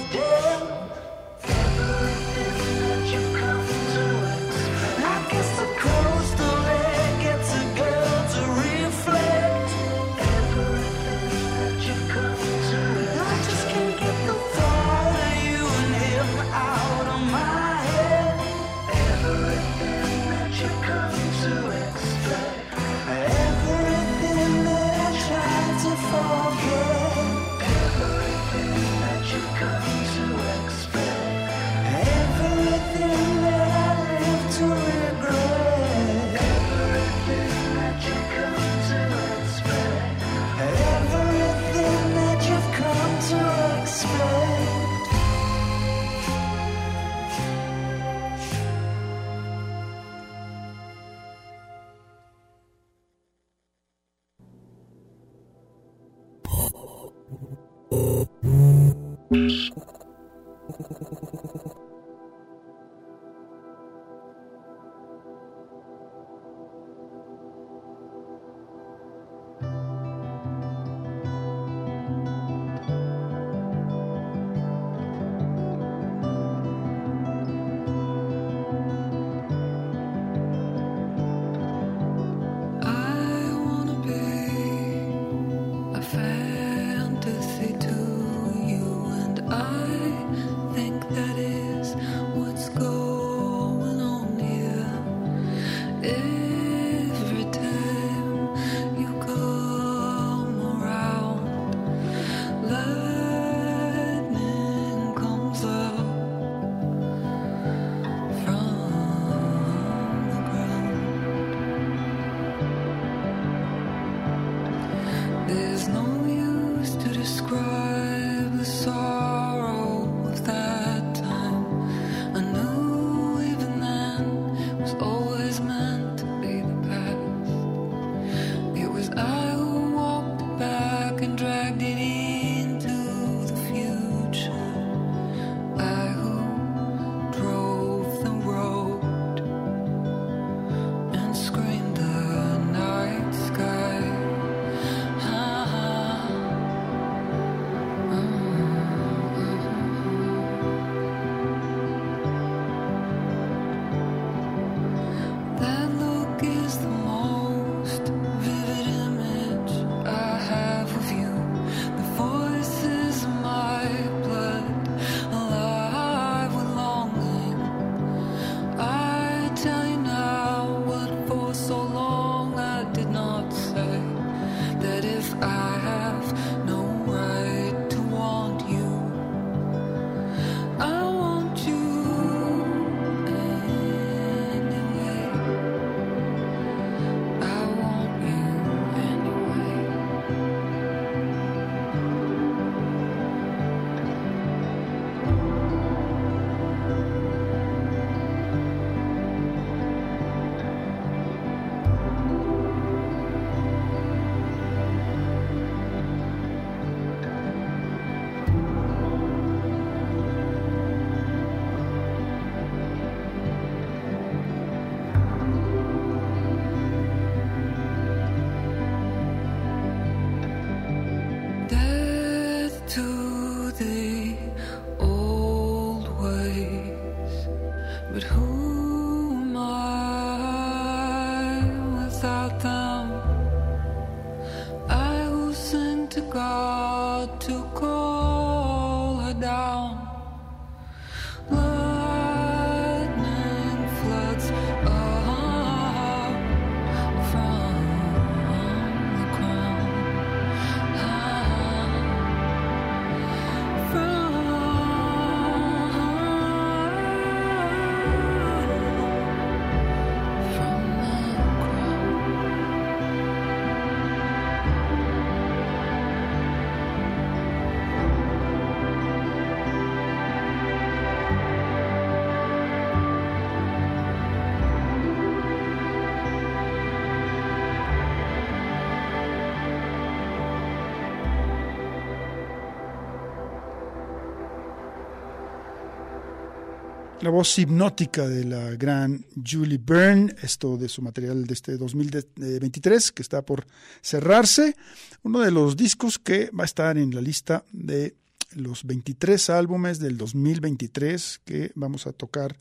La 287.21 287.32
voz 287.32 287.60
hipnótica 287.60 288.29
de 288.29 288.45
la 288.45 288.71
gran 288.75 289.25
Julie 289.45 289.77
Byrne, 289.77 290.34
esto 290.41 290.77
de 290.77 290.88
su 290.88 291.01
material 291.01 291.45
de 291.45 291.53
este 291.53 291.75
2023 291.75 293.12
que 293.12 293.21
está 293.21 293.41
por 293.41 293.67
cerrarse, 294.01 294.77
uno 295.23 295.41
de 295.41 295.51
los 295.51 295.75
discos 295.75 296.17
que 296.17 296.49
va 296.51 296.63
a 296.63 296.65
estar 296.65 296.97
en 296.97 297.13
la 297.13 297.19
lista 297.19 297.65
de 297.73 298.15
los 298.55 298.86
23 298.86 299.49
álbumes 299.49 299.99
del 299.99 300.17
2023 300.17 301.41
que 301.43 301.73
vamos 301.75 302.08
a 302.08 302.13
tocar 302.13 302.58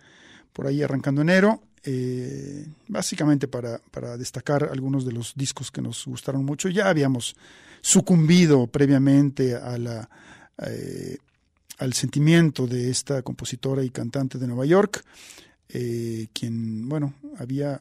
por 0.52 0.66
ahí 0.66 0.82
arrancando 0.82 1.22
enero, 1.22 1.62
eh, 1.84 2.66
básicamente 2.88 3.46
para, 3.46 3.78
destacar 4.18 4.70
algunos 4.72 5.06
de 5.06 5.12
los 5.12 5.34
discos 5.36 5.70
que 5.70 5.82
nos 5.82 6.04
gustaron 6.04 6.44
mucho. 6.44 6.68
Ya 6.68 6.88
habíamos 6.88 7.36
sucumbido 7.80 8.66
previamente 8.66 9.54
a 9.54 9.78
la... 9.78 10.10
eh, 10.66 11.18
al 11.78 11.92
sentimiento 11.94 12.66
de 12.66 12.90
esta 12.90 13.22
compositora 13.22 13.82
y 13.84 13.90
cantante 13.90 14.38
de 14.38 14.46
Nueva 14.46 14.66
York, 14.66 15.04
eh, 15.68 16.28
quien, 16.32 16.88
bueno, 16.88 17.14
había 17.38 17.80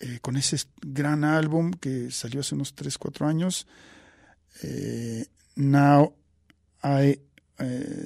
eh, 0.00 0.18
con 0.20 0.36
ese 0.36 0.58
gran 0.82 1.24
álbum 1.24 1.70
que 1.72 2.10
salió 2.10 2.40
hace 2.40 2.54
unos 2.54 2.74
3, 2.74 2.98
4 2.98 3.26
años, 3.26 3.66
eh, 4.62 5.26
Now 5.56 6.14
I, 6.84 7.18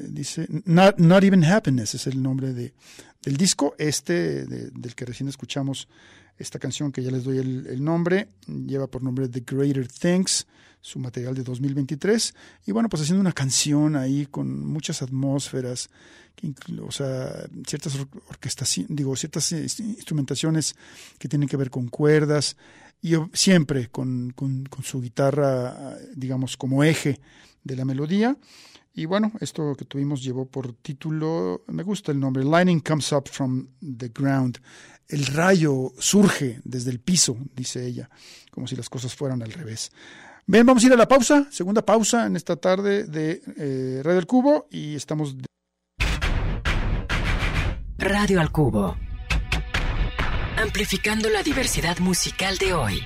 dice, 0.08 0.46
not, 0.64 0.98
Not 0.98 1.24
Even 1.24 1.44
Happiness 1.44 1.94
es 1.96 2.06
el 2.06 2.22
nombre 2.22 2.52
de, 2.54 2.72
del 3.22 3.36
disco, 3.36 3.74
este 3.78 4.46
de- 4.46 4.70
del 4.70 4.94
que 4.94 5.04
recién 5.04 5.28
escuchamos 5.28 5.88
esta 6.40 6.58
canción 6.58 6.90
que 6.90 7.02
ya 7.02 7.10
les 7.10 7.24
doy 7.24 7.38
el, 7.38 7.82
nombre, 7.84 8.28
lleva 8.46 8.86
por 8.86 9.02
nombre 9.02 9.28
The 9.28 9.44
Greater 9.46 9.86
Things, 9.88 10.46
su 10.80 10.98
material 10.98 11.34
de 11.34 11.42
2023, 11.42 12.34
y 12.66 12.72
bueno, 12.72 12.88
pues 12.88 13.02
haciendo 13.02 13.20
una 13.20 13.32
canción 13.32 13.96
ahí 13.96 14.26
con 14.26 14.64
muchas 14.66 15.02
atmósferas, 15.02 15.90
que 16.34 16.52
o 16.80 16.90
sea, 16.90 17.46
ciertas 17.66 17.96
or- 17.96 18.08
orquestaciones, 18.28 18.96
digo, 18.96 19.14
ciertas 19.14 19.52
instrumentaciones 19.52 20.74
que 21.18 21.28
tienen 21.28 21.48
que 21.48 21.56
ver 21.58 21.70
con 21.70 21.88
cuerdas, 21.88 22.56
y 23.02 23.14
siempre 23.32 23.88
con, 23.88 24.30
con- 24.34 24.66
su 24.82 25.00
guitarra, 25.00 25.96
digamos, 26.14 26.56
como 26.56 26.82
eje 26.84 27.20
de 27.64 27.76
la 27.76 27.84
melodía. 27.84 28.36
Y 28.92 29.04
bueno, 29.06 29.32
esto 29.40 29.74
que 29.76 29.84
tuvimos 29.84 30.22
llevó 30.22 30.46
por 30.46 30.72
título, 30.74 31.62
me 31.68 31.82
gusta 31.82 32.10
el 32.12 32.18
nombre, 32.20 32.44
Lightning 32.44 32.80
Comes 32.80 33.12
Up 33.12 33.28
from 33.30 33.68
the 33.98 34.08
Ground. 34.08 34.58
El 35.10 35.26
rayo 35.26 35.92
surge 35.98 36.60
desde 36.62 36.90
el 36.92 37.00
piso, 37.00 37.36
dice 37.56 37.84
ella, 37.84 38.08
como 38.52 38.68
si 38.68 38.76
las 38.76 38.88
cosas 38.88 39.12
fueran 39.16 39.42
al 39.42 39.52
revés. 39.52 39.90
Bien, 40.46 40.64
vamos 40.64 40.84
a 40.84 40.86
ir 40.86 40.92
a 40.92 40.96
la 40.96 41.08
pausa, 41.08 41.48
segunda 41.50 41.84
pausa 41.84 42.26
en 42.26 42.36
esta 42.36 42.54
tarde 42.54 43.04
de 43.04 43.42
eh, 43.56 44.00
Radio 44.04 44.16
del 44.16 44.26
Cubo 44.26 44.68
y 44.70 44.94
estamos 44.94 45.34
Radio 47.98 48.40
al 48.40 48.52
Cubo. 48.52 48.96
Amplificando 50.56 51.28
la 51.28 51.42
diversidad 51.42 51.98
musical 51.98 52.56
de 52.58 52.72
hoy. 52.72 53.02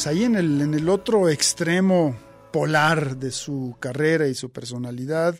Pues 0.00 0.06
ahí 0.06 0.24
en 0.24 0.34
el, 0.34 0.62
en 0.62 0.72
el 0.72 0.88
otro 0.88 1.28
extremo 1.28 2.16
polar 2.54 3.18
de 3.18 3.30
su 3.30 3.76
carrera 3.78 4.28
y 4.28 4.34
su 4.34 4.50
personalidad, 4.50 5.38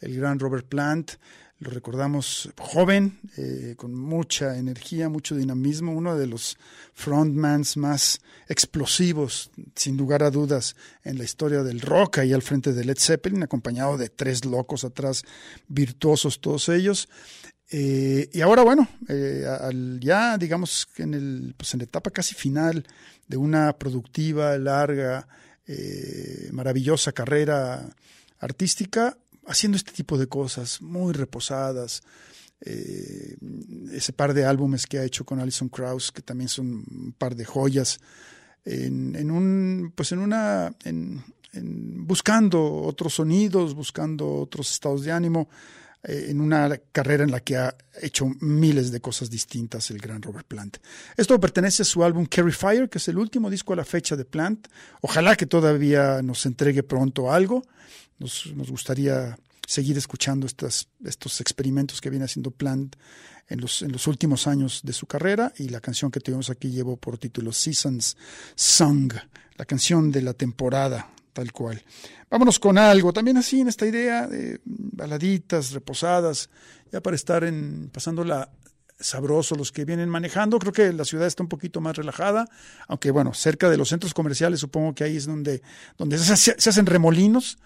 el 0.00 0.16
gran 0.16 0.38
Robert 0.38 0.66
Plant. 0.66 1.10
Lo 1.58 1.68
recordamos 1.70 2.48
joven, 2.56 3.20
eh, 3.36 3.74
con 3.76 3.94
mucha 3.94 4.56
energía, 4.56 5.10
mucho 5.10 5.36
dinamismo, 5.36 5.92
uno 5.92 6.16
de 6.16 6.26
los 6.26 6.56
frontmans 6.94 7.76
más 7.76 8.22
explosivos, 8.48 9.50
sin 9.74 9.98
lugar 9.98 10.22
a 10.22 10.30
dudas, 10.30 10.74
en 11.04 11.18
la 11.18 11.24
historia 11.24 11.62
del 11.62 11.82
rock, 11.82 12.20
ahí 12.20 12.32
al 12.32 12.40
frente 12.40 12.72
de 12.72 12.86
Led 12.86 12.98
Zeppelin, 12.98 13.42
acompañado 13.42 13.98
de 13.98 14.08
tres 14.08 14.46
locos 14.46 14.84
atrás, 14.84 15.22
virtuosos 15.68 16.40
todos 16.40 16.70
ellos. 16.70 17.10
Eh, 17.70 18.30
y 18.32 18.40
ahora, 18.40 18.62
bueno, 18.62 18.88
eh, 19.08 19.44
al, 19.46 20.00
ya 20.00 20.38
digamos 20.38 20.88
en, 20.96 21.14
el, 21.14 21.54
pues 21.56 21.74
en 21.74 21.78
la 21.78 21.84
etapa 21.84 22.10
casi 22.10 22.34
final 22.34 22.86
de 23.26 23.36
una 23.36 23.74
productiva, 23.74 24.56
larga, 24.56 25.28
eh, 25.66 26.48
maravillosa 26.52 27.12
carrera 27.12 27.88
artística, 28.40 29.18
haciendo 29.46 29.76
este 29.76 29.92
tipo 29.92 30.16
de 30.16 30.26
cosas 30.26 30.80
muy 30.80 31.12
reposadas. 31.12 32.02
Eh, 32.60 33.36
ese 33.92 34.12
par 34.12 34.34
de 34.34 34.44
álbumes 34.44 34.86
que 34.86 34.98
ha 34.98 35.04
hecho 35.04 35.24
con 35.24 35.38
Alison 35.38 35.68
Krauss, 35.68 36.10
que 36.10 36.22
también 36.22 36.48
son 36.48 36.84
un 36.90 37.14
par 37.16 37.36
de 37.36 37.44
joyas, 37.44 38.00
en, 38.64 39.14
en 39.14 39.30
un, 39.30 39.92
pues 39.94 40.12
en 40.12 40.18
una, 40.18 40.72
en, 40.84 41.22
en 41.52 42.06
buscando 42.06 42.82
otros 42.82 43.14
sonidos, 43.14 43.74
buscando 43.74 44.34
otros 44.34 44.72
estados 44.72 45.04
de 45.04 45.12
ánimo, 45.12 45.48
en 46.02 46.40
una 46.40 46.80
carrera 46.92 47.24
en 47.24 47.30
la 47.30 47.40
que 47.40 47.56
ha 47.56 47.74
hecho 48.00 48.26
miles 48.40 48.92
de 48.92 49.00
cosas 49.00 49.30
distintas 49.30 49.90
el 49.90 49.98
gran 49.98 50.22
Robert 50.22 50.46
Plant. 50.46 50.78
Esto 51.16 51.38
pertenece 51.40 51.82
a 51.82 51.84
su 51.84 52.04
álbum 52.04 52.26
Carry 52.26 52.52
Fire, 52.52 52.88
que 52.88 52.98
es 52.98 53.08
el 53.08 53.18
último 53.18 53.50
disco 53.50 53.72
a 53.72 53.76
la 53.76 53.84
fecha 53.84 54.16
de 54.16 54.24
Plant. 54.24 54.68
Ojalá 55.00 55.36
que 55.36 55.46
todavía 55.46 56.22
nos 56.22 56.46
entregue 56.46 56.82
pronto 56.82 57.32
algo. 57.32 57.64
Nos, 58.18 58.52
gustaría 58.68 59.38
seguir 59.66 59.98
escuchando 59.98 60.46
estas, 60.46 60.88
estos 61.04 61.40
experimentos 61.40 62.00
que 62.00 62.10
viene 62.10 62.24
haciendo 62.24 62.50
Plant 62.50 62.96
en 63.48 63.60
los, 63.60 63.82
en 63.82 63.92
los 63.92 64.06
últimos 64.06 64.46
años 64.46 64.80
de 64.84 64.92
su 64.92 65.06
carrera 65.06 65.52
y 65.56 65.68
la 65.68 65.80
canción 65.80 66.10
que 66.10 66.20
tenemos 66.20 66.50
aquí 66.50 66.70
llevó 66.70 66.96
por 66.96 67.18
título 67.18 67.52
Seasons 67.52 68.16
Song, 68.54 69.12
la 69.56 69.64
canción 69.64 70.10
de 70.12 70.22
la 70.22 70.34
temporada, 70.34 71.10
tal 71.38 71.52
cual. 71.52 71.80
Vámonos 72.28 72.58
con 72.58 72.78
algo, 72.78 73.12
también 73.12 73.36
así 73.36 73.60
en 73.60 73.68
esta 73.68 73.86
idea 73.86 74.26
de 74.26 74.60
baladitas, 74.64 75.70
reposadas, 75.70 76.50
ya 76.90 77.00
para 77.00 77.14
estar 77.14 77.44
en, 77.44 77.90
pasándola 77.92 78.50
sabroso 78.98 79.54
los 79.54 79.70
que 79.70 79.84
vienen 79.84 80.08
manejando. 80.08 80.58
Creo 80.58 80.72
que 80.72 80.92
la 80.92 81.04
ciudad 81.04 81.28
está 81.28 81.44
un 81.44 81.48
poquito 81.48 81.80
más 81.80 81.96
relajada, 81.96 82.48
aunque 82.88 83.12
bueno, 83.12 83.34
cerca 83.34 83.70
de 83.70 83.76
los 83.76 83.88
centros 83.88 84.14
comerciales 84.14 84.58
supongo 84.58 84.96
que 84.96 85.04
ahí 85.04 85.16
es 85.16 85.26
donde, 85.26 85.62
donde 85.96 86.18
se, 86.18 86.50
hacen 86.70 86.86
remolinos. 86.86 87.58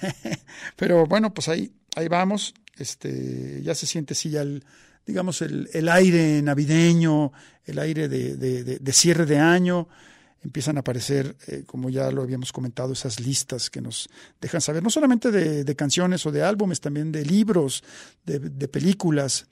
Pero 0.76 1.04
bueno, 1.04 1.34
pues 1.34 1.48
ahí, 1.48 1.70
ahí 1.96 2.08
vamos. 2.08 2.54
Este, 2.78 3.60
ya 3.62 3.74
se 3.74 3.84
siente 3.84 4.14
sí 4.14 4.30
ya 4.30 4.40
el, 4.40 4.64
digamos, 5.04 5.42
el, 5.42 5.68
el 5.74 5.90
aire 5.90 6.40
navideño, 6.40 7.32
el 7.66 7.78
aire 7.78 8.08
de, 8.08 8.78
de 8.78 8.92
cierre 8.94 9.26
de 9.26 9.38
año 9.38 9.86
empiezan 10.42 10.76
a 10.76 10.80
aparecer, 10.80 11.36
eh, 11.46 11.64
como 11.66 11.90
ya 11.90 12.10
lo 12.10 12.22
habíamos 12.22 12.52
comentado, 12.52 12.92
esas 12.92 13.20
listas 13.20 13.70
que 13.70 13.80
nos 13.80 14.08
dejan 14.40 14.60
saber, 14.60 14.82
no 14.82 14.90
solamente 14.90 15.30
de, 15.30 15.64
de 15.64 15.76
canciones 15.76 16.24
o 16.26 16.32
de 16.32 16.42
álbumes, 16.42 16.80
también 16.80 17.12
de 17.12 17.24
libros, 17.24 17.82
de, 18.24 18.38
de 18.38 18.68
películas, 18.68 19.46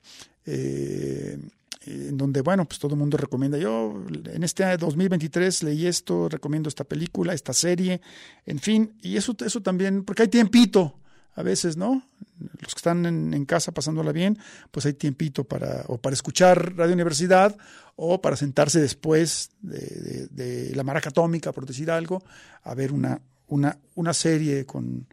eh, 0.45 1.39
en 1.87 2.16
donde, 2.16 2.41
bueno, 2.41 2.64
pues 2.64 2.80
todo 2.80 2.95
el 2.95 2.99
mundo 2.99 3.16
recomienda. 3.16 3.59
Yo 3.59 3.95
en 4.32 4.43
este 4.43 4.64
año 4.64 4.78
2023 4.78 5.62
leí 5.62 5.87
esto, 5.87 6.28
recomiendo 6.28 6.68
esta 6.68 6.84
película, 6.84 7.32
esta 7.32 7.53
serie, 7.53 8.01
en 8.45 8.59
fin, 8.59 8.95
y 9.03 9.16
eso, 9.16 9.37
eso 9.45 9.61
también, 9.62 10.05
porque 10.05 10.22
hay 10.22 10.28
tiempito 10.28 10.99
a 11.37 11.43
veces, 11.43 11.76
¿no? 11.76 12.03
Los 12.39 12.74
que 12.74 12.78
están 12.78 13.07
en, 13.07 13.45
casa 13.45 13.72
pasándola 13.72 14.12
bien, 14.12 14.39
pues 14.70 14.87
hay 14.87 14.95
tiempito 14.95 15.45
para, 15.45 15.84
o 15.87 15.99
para 15.99 16.14
escuchar 16.14 16.74
Radio 16.76 16.95
Universidad, 16.95 17.57
o 17.95 18.20
para 18.20 18.37
sentarse 18.37 18.80
después 18.80 19.51
de, 19.61 19.78
de, 19.78 20.26
de 20.28 20.76
la 20.76 20.82
maraca 20.82 21.11
atómica, 21.11 21.53
por 21.53 21.64
decir 21.64 21.91
algo, 21.91 22.22
a 22.62 22.74
ver 22.74 22.93
una, 22.93 23.20
una, 23.49 23.78
una 23.95 24.12
serie 24.12 24.66
con, 24.66 25.07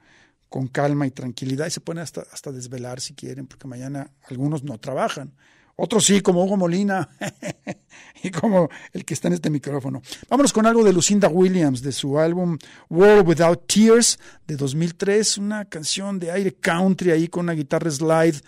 con 0.49 0.67
calma 0.67 1.07
y 1.07 1.11
tranquilidad, 1.11 1.67
y 1.67 1.71
se 1.71 1.82
pueden 1.82 2.01
hasta, 2.01 2.21
hasta 2.32 2.51
desvelar 2.51 2.99
si 2.99 3.13
quieren, 3.13 3.47
porque 3.47 3.67
mañana 3.67 4.11
algunos 4.30 4.63
no 4.63 4.78
trabajan. 4.80 5.34
Otros 5.76 6.05
sí, 6.05 6.21
como 6.21 6.43
Hugo 6.43 6.57
Molina 6.57 7.09
y 8.24 8.30
como 8.30 8.69
el 8.91 9.05
que 9.05 9.13
está 9.13 9.28
en 9.28 9.34
este 9.34 9.49
micrófono. 9.49 10.01
Vámonos 10.30 10.53
con 10.53 10.65
algo 10.65 10.84
de 10.84 10.93
Lucinda 10.93 11.28
Williams, 11.28 11.82
de 11.82 11.91
su 11.91 12.19
álbum 12.19 12.57
World 12.89 13.28
Without 13.28 13.65
Tears 13.65 14.19
de 14.45 14.55
2003, 14.55 15.39
una 15.39 15.65
canción 15.65 16.19
de 16.19 16.32
aire 16.32 16.53
country 16.53 17.11
ahí 17.11 17.28
con 17.28 17.45
una 17.45 17.53
guitarra 17.53 17.89
slide 17.89 18.39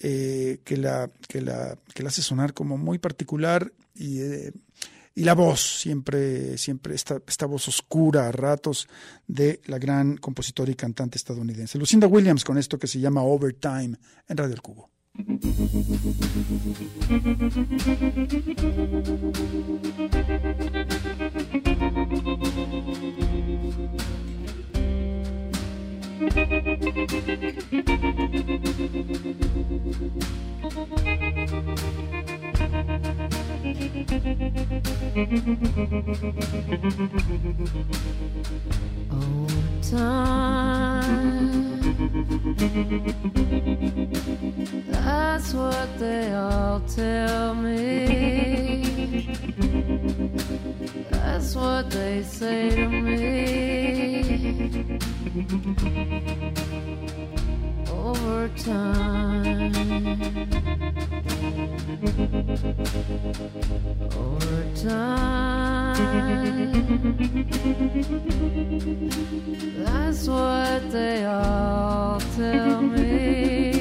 eh, 0.00 0.60
que, 0.64 0.76
la, 0.76 1.08
que, 1.28 1.40
la, 1.40 1.78
que 1.94 2.02
la 2.02 2.08
hace 2.08 2.22
sonar 2.22 2.52
como 2.52 2.76
muy 2.76 2.98
particular 2.98 3.72
y, 3.94 4.20
eh, 4.20 4.52
y 5.14 5.22
la 5.22 5.34
voz, 5.34 5.60
siempre, 5.78 6.58
siempre 6.58 6.94
esta, 6.94 7.22
esta 7.26 7.46
voz 7.46 7.68
oscura 7.68 8.26
a 8.26 8.32
ratos 8.32 8.88
de 9.28 9.60
la 9.66 9.78
gran 9.78 10.16
compositora 10.16 10.72
y 10.72 10.74
cantante 10.74 11.18
estadounidense. 11.18 11.78
Lucinda 11.78 12.08
Williams 12.08 12.44
con 12.44 12.58
esto 12.58 12.78
que 12.78 12.88
se 12.88 12.98
llama 12.98 13.22
Overtime 13.22 13.96
en 14.26 14.36
Radio 14.36 14.54
El 14.54 14.62
Cubo. 14.62 14.93
Overtime. 39.84 40.84
That's 45.16 45.54
what 45.54 45.98
they 45.98 46.32
all 46.34 46.80
tell 46.80 47.54
me. 47.54 49.26
That's 51.10 51.54
what 51.54 51.88
they 51.90 52.22
say 52.24 52.70
to 52.70 52.88
me. 52.88 53.22
Over 57.88 58.48
time. 58.56 59.74
Over 64.24 64.64
time. 64.88 65.94
That's 69.84 70.26
what 70.26 70.90
they 70.90 71.24
all 71.24 72.20
tell 72.36 72.82
me. 72.82 73.73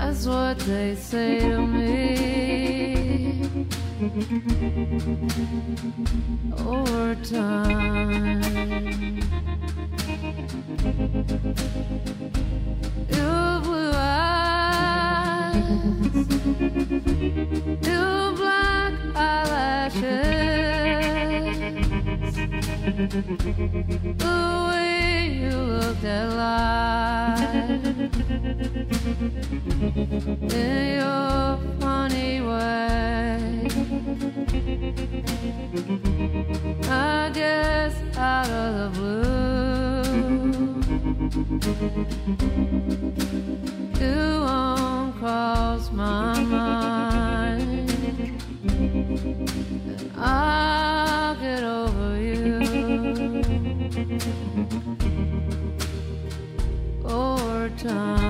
That's 0.00 0.24
what 0.26 0.58
they 0.60 0.94
say 0.96 1.40
to 1.40 1.60
me. 1.60 3.36
Overtime. 6.56 8.40
Your 13.10 13.60
blue 13.60 13.92
eyes, 13.94 15.54
your 17.86 18.32
black 18.40 18.94
eyelashes, 19.14 20.00
the 24.16 24.38
way 24.70 24.89
you 25.40 25.56
looked 25.56 26.04
alive 26.04 27.40
in 30.52 30.98
your 31.00 31.58
funny 31.80 32.40
way. 32.42 33.66
I 36.88 37.30
guess 37.32 37.94
out 38.16 38.50
of 38.50 38.74
the 38.78 38.88
blue, 38.98 40.02
you 44.04 44.40
won't 44.44 45.16
cross 45.18 45.90
my 45.92 46.40
mind. 46.42 47.19
time. 57.82 58.20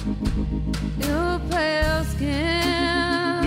Your 0.00 1.38
pale 1.50 2.04
skin, 2.04 3.44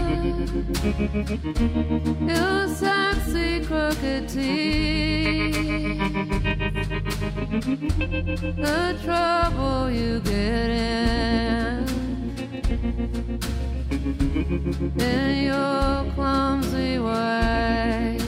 your 2.29 2.67
sexy 2.67 3.65
crooked 3.65 4.29
teeth, 4.29 5.55
the 8.55 8.95
trouble 9.03 9.89
you 9.89 10.19
get 10.19 10.69
in, 10.69 11.87
in 14.99 15.45
your 15.45 16.05
clumsy 16.13 16.99
way. 16.99 18.19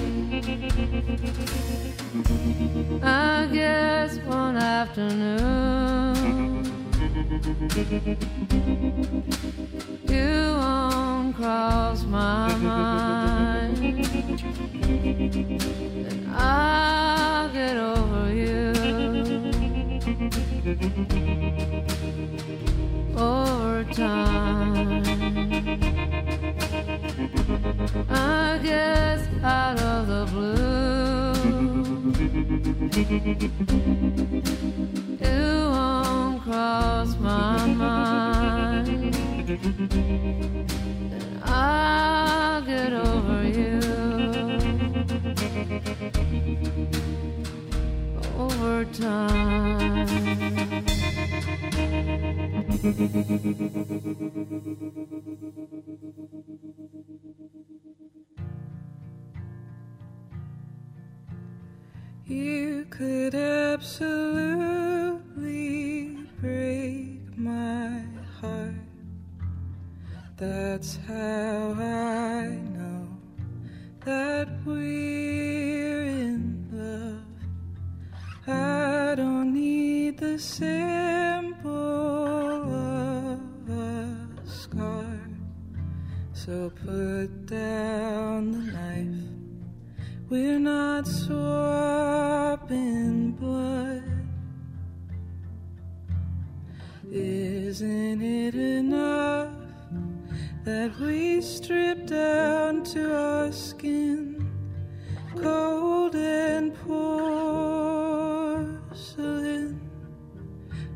I 3.04 3.48
guess 3.54 4.18
one 4.26 4.58
afternoon 4.58 6.55
you 10.10 10.52
won't 10.58 11.34
cross 11.34 12.04
my 12.04 12.54
mind, 12.58 13.78
and 16.12 16.36
I'll 16.36 17.50
get 17.54 17.78
over 17.78 18.34
you. 18.34 18.74
Over 23.16 23.86
time. 23.94 25.06
I 28.10 28.60
guess 28.62 29.26
out 29.42 29.80
of 29.80 30.08
the 30.08 30.26
blue, 30.34 30.66
cross 36.66 37.12
my 37.20 37.66
mind. 37.68 39.16
And 41.14 41.44
I'll 41.44 42.62
get 42.64 42.92
over 42.94 43.44
you 43.58 43.80
over 48.36 48.86
time. 48.86 50.08
You 62.26 62.86
could 62.90 63.36
absolutely 63.36 64.56
break 66.46 67.38
my 67.38 68.04
heart. 68.40 68.76
That's 70.38 71.00
how 71.08 71.74
I 71.74 72.46
know 72.76 73.08
that 74.06 74.48
we're 74.64 76.04
in 76.06 76.68
love. 76.72 77.26
I 78.48 79.16
don't 79.16 79.54
need 79.54 80.20
the 80.20 80.38
symbol 80.38 81.72
of 82.76 83.70
a 83.70 84.28
scar. 84.46 85.20
So 86.34 86.70
put 86.86 87.48
down 87.48 88.52
the 88.52 88.64
knife. 88.76 89.32
We're 90.30 90.60
not 90.60 91.08
swapping 91.08 92.52
blood. 93.32 94.05
Isn't 97.16 98.22
it 98.22 98.56
enough 98.56 99.54
that 100.66 101.00
we 101.00 101.40
strip 101.40 102.08
down 102.08 102.84
to 102.84 103.16
our 103.16 103.54
skin, 103.54 104.46
cold 105.42 106.14
and 106.14 106.76
porcelain, 106.76 107.40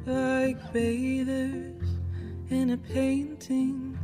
like 0.05 0.61
bathers 0.73 1.87
in 2.49 2.71
a 2.71 2.77
painting? 2.77 3.97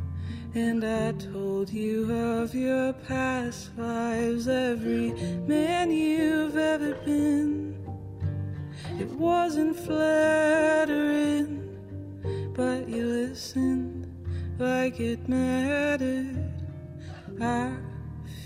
And 0.54 0.86
I 0.86 1.12
told 1.12 1.70
you 1.70 2.10
of 2.14 2.56
your 2.56 2.94
past 2.94 3.78
lives, 3.78 4.48
every 4.48 5.12
man 5.48 5.92
you've 5.92 6.56
ever 6.56 6.94
been. 7.04 7.76
It 8.98 9.10
wasn't 9.10 9.76
flattering, 9.76 11.65
but 12.56 12.88
you 12.88 13.06
listened 13.06 14.08
like 14.58 15.02
it 15.02 15.28
mattered. 15.28 16.54
I 17.42 17.76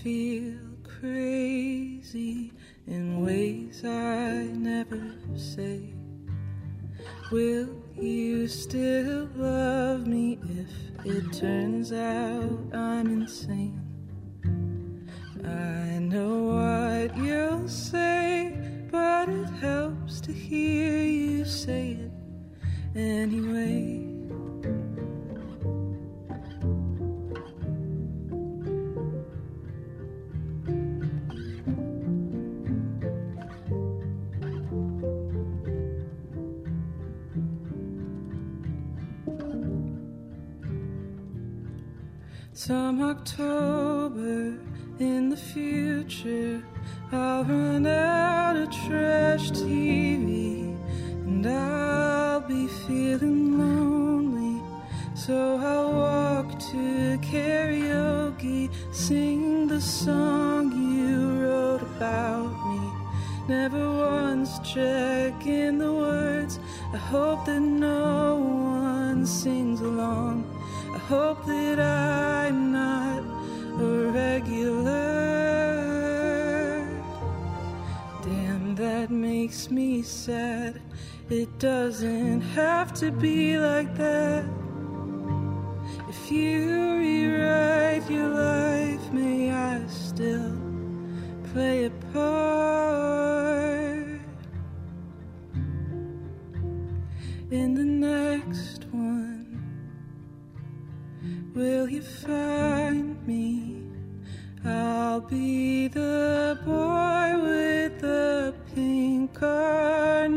feel 0.02 0.58
crazy 0.84 2.52
in 2.88 3.24
ways 3.24 3.86
I 3.86 4.46
never 4.46 5.14
say. 5.36 5.94
Will 7.32 7.70
you 7.96 8.48
still 8.48 9.30
love 9.36 10.08
me 10.08 10.40
if 10.44 11.06
it 11.06 11.32
turns 11.32 11.94
out 11.94 12.60
I'm 12.74 13.08
insane? 13.12 13.80
I 15.46 16.00
know 16.00 16.44
what 16.56 17.16
you'll 17.16 17.68
say, 17.68 18.58
but 18.90 19.30
it 19.30 19.50
helps 19.62 20.20
to 20.22 20.34
hear 20.34 21.04
you 21.04 21.46
say 21.46 21.92
it 21.92 22.09
anyway. 22.96 24.06
Some 42.54 43.02
October 43.02 44.58
in 45.00 45.30
the 45.30 45.38
future, 45.38 46.49
the 59.80 59.86
song 59.86 60.74
you 60.74 61.42
wrote 61.42 61.82
about 61.82 62.52
me. 62.68 62.82
Never 63.48 63.90
once 63.96 64.60
checking 64.60 65.78
the 65.78 65.94
words. 65.94 66.60
I 66.92 66.98
hope 66.98 67.46
that 67.46 67.62
no 67.62 68.36
one 68.36 69.26
sings 69.26 69.80
along. 69.80 70.44
I 70.94 70.98
hope 70.98 71.46
that 71.46 71.80
I'm 71.80 72.74
not 72.74 73.24
a 73.80 74.12
regular. 74.12 74.90
Damn, 78.22 78.76
that 78.76 79.10
makes 79.10 79.72
me 79.72 80.02
sad. 80.02 80.82
It 81.30 81.58
doesn't 81.58 82.42
have 82.42 82.94
to 82.96 83.12
be 83.12 83.58
like 83.58 83.96
that. 83.96 84.44
If 86.10 86.30
you 86.30 86.98
rewrite 86.98 88.12
your 88.12 88.28
life, 88.28 88.79
play 91.54 91.86
a 91.86 91.90
part 92.14 92.44
in 97.50 97.74
the 97.74 97.84
next 97.84 98.86
one? 98.92 99.48
Will 101.56 101.90
you 101.90 102.04
find 102.04 103.26
me? 103.26 103.84
I'll 104.64 105.22
be 105.22 105.88
the 105.88 106.60
boy 106.66 107.34
with 107.42 108.00
the 108.00 108.54
pink 108.76 109.34
carnation 109.34 110.30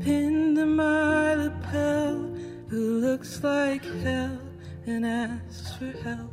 pinned 0.00 0.56
to 0.56 0.66
my 0.66 1.34
lapel 1.34 2.32
who 2.68 3.00
looks 3.00 3.42
like 3.42 3.84
hell 4.02 4.38
and 4.86 5.04
asks 5.04 5.72
for 5.74 5.90
help. 6.04 6.27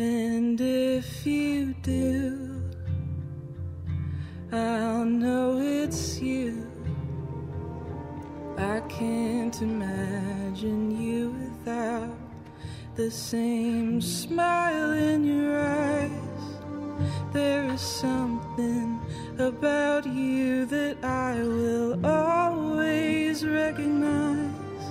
And 0.00 0.58
if 0.58 1.26
you 1.26 1.74
do, 1.82 2.62
I'll 4.50 5.04
know 5.04 5.58
it's 5.60 6.18
you. 6.18 6.66
I 8.56 8.80
can't 8.88 9.60
imagine 9.60 10.98
you 10.98 11.32
without 11.42 12.16
the 12.96 13.10
same 13.10 14.00
smile 14.00 14.92
in 14.92 15.22
your 15.22 15.60
eyes. 15.60 16.10
There 17.34 17.64
is 17.66 17.82
something 17.82 18.98
about 19.38 20.06
you 20.06 20.64
that 20.64 21.04
I 21.04 21.34
will 21.42 22.06
always 22.06 23.44
recognize. 23.44 24.84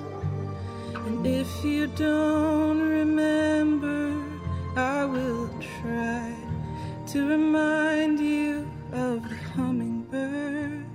And 0.94 1.26
if 1.26 1.66
you 1.66 1.88
don't 1.88 2.80
remember, 2.80 3.59
to 7.12 7.28
remind 7.28 8.20
you 8.20 8.70
of 8.92 9.28
the 9.28 9.36
hummingbirds. 9.56 10.86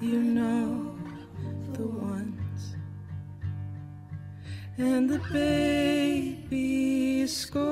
You 0.00 0.18
know 0.18 0.96
the 1.74 1.86
ones. 1.86 2.74
And 4.76 5.08
the 5.08 5.20
baby 5.32 7.24
scorpion. 7.28 7.64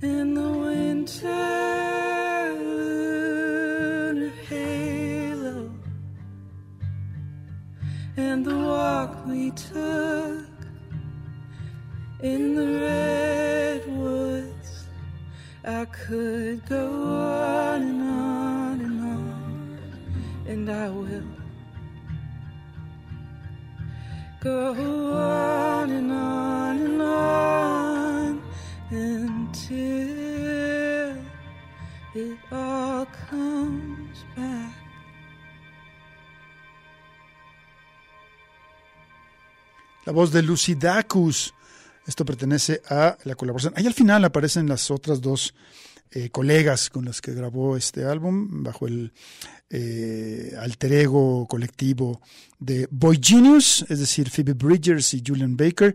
And 0.00 0.34
the 0.34 0.48
winter 0.48 1.28
lunar 2.64 4.32
halo. 4.48 5.70
And 8.16 8.46
the 8.46 8.56
walk 8.56 9.26
we 9.26 9.50
took 9.50 10.45
in 12.22 12.54
the 12.54 12.80
redwoods. 12.80 14.86
I 15.64 15.84
could 15.86 16.64
go 16.66 17.04
on 17.04 17.82
and 17.82 18.02
on 18.02 18.80
and 18.80 19.00
on, 19.00 19.78
and 20.46 20.70
I 20.70 20.88
will 20.88 21.24
go 24.40 24.72
on 25.12 25.90
and 25.90 26.12
on 26.12 26.78
and 26.78 27.02
on 27.02 28.42
until 28.90 29.76
it 32.14 32.38
all 32.52 33.06
comes 33.28 34.24
back. 34.36 34.72
La 40.06 40.12
voz 40.12 40.30
de 40.30 40.40
Lucy 40.40 40.76
Dacus. 40.76 41.52
Esto 42.06 42.24
pertenece 42.24 42.82
a 42.88 43.16
la 43.24 43.34
colaboración. 43.34 43.74
Ahí 43.76 43.86
al 43.86 43.94
final 43.94 44.24
aparecen 44.24 44.68
las 44.68 44.90
otras 44.90 45.20
dos 45.20 45.54
eh, 46.12 46.30
colegas 46.30 46.88
con 46.88 47.04
las 47.04 47.20
que 47.20 47.34
grabó 47.34 47.76
este 47.76 48.04
álbum 48.04 48.62
bajo 48.62 48.86
el 48.86 49.12
eh, 49.68 50.54
alter 50.58 50.92
ego 50.92 51.46
colectivo 51.48 52.20
de 52.60 52.86
Boy 52.90 53.18
Genius, 53.20 53.84
es 53.88 53.98
decir, 53.98 54.30
Phoebe 54.30 54.54
Bridgers 54.54 55.14
y 55.14 55.22
Julian 55.26 55.56
Baker. 55.56 55.94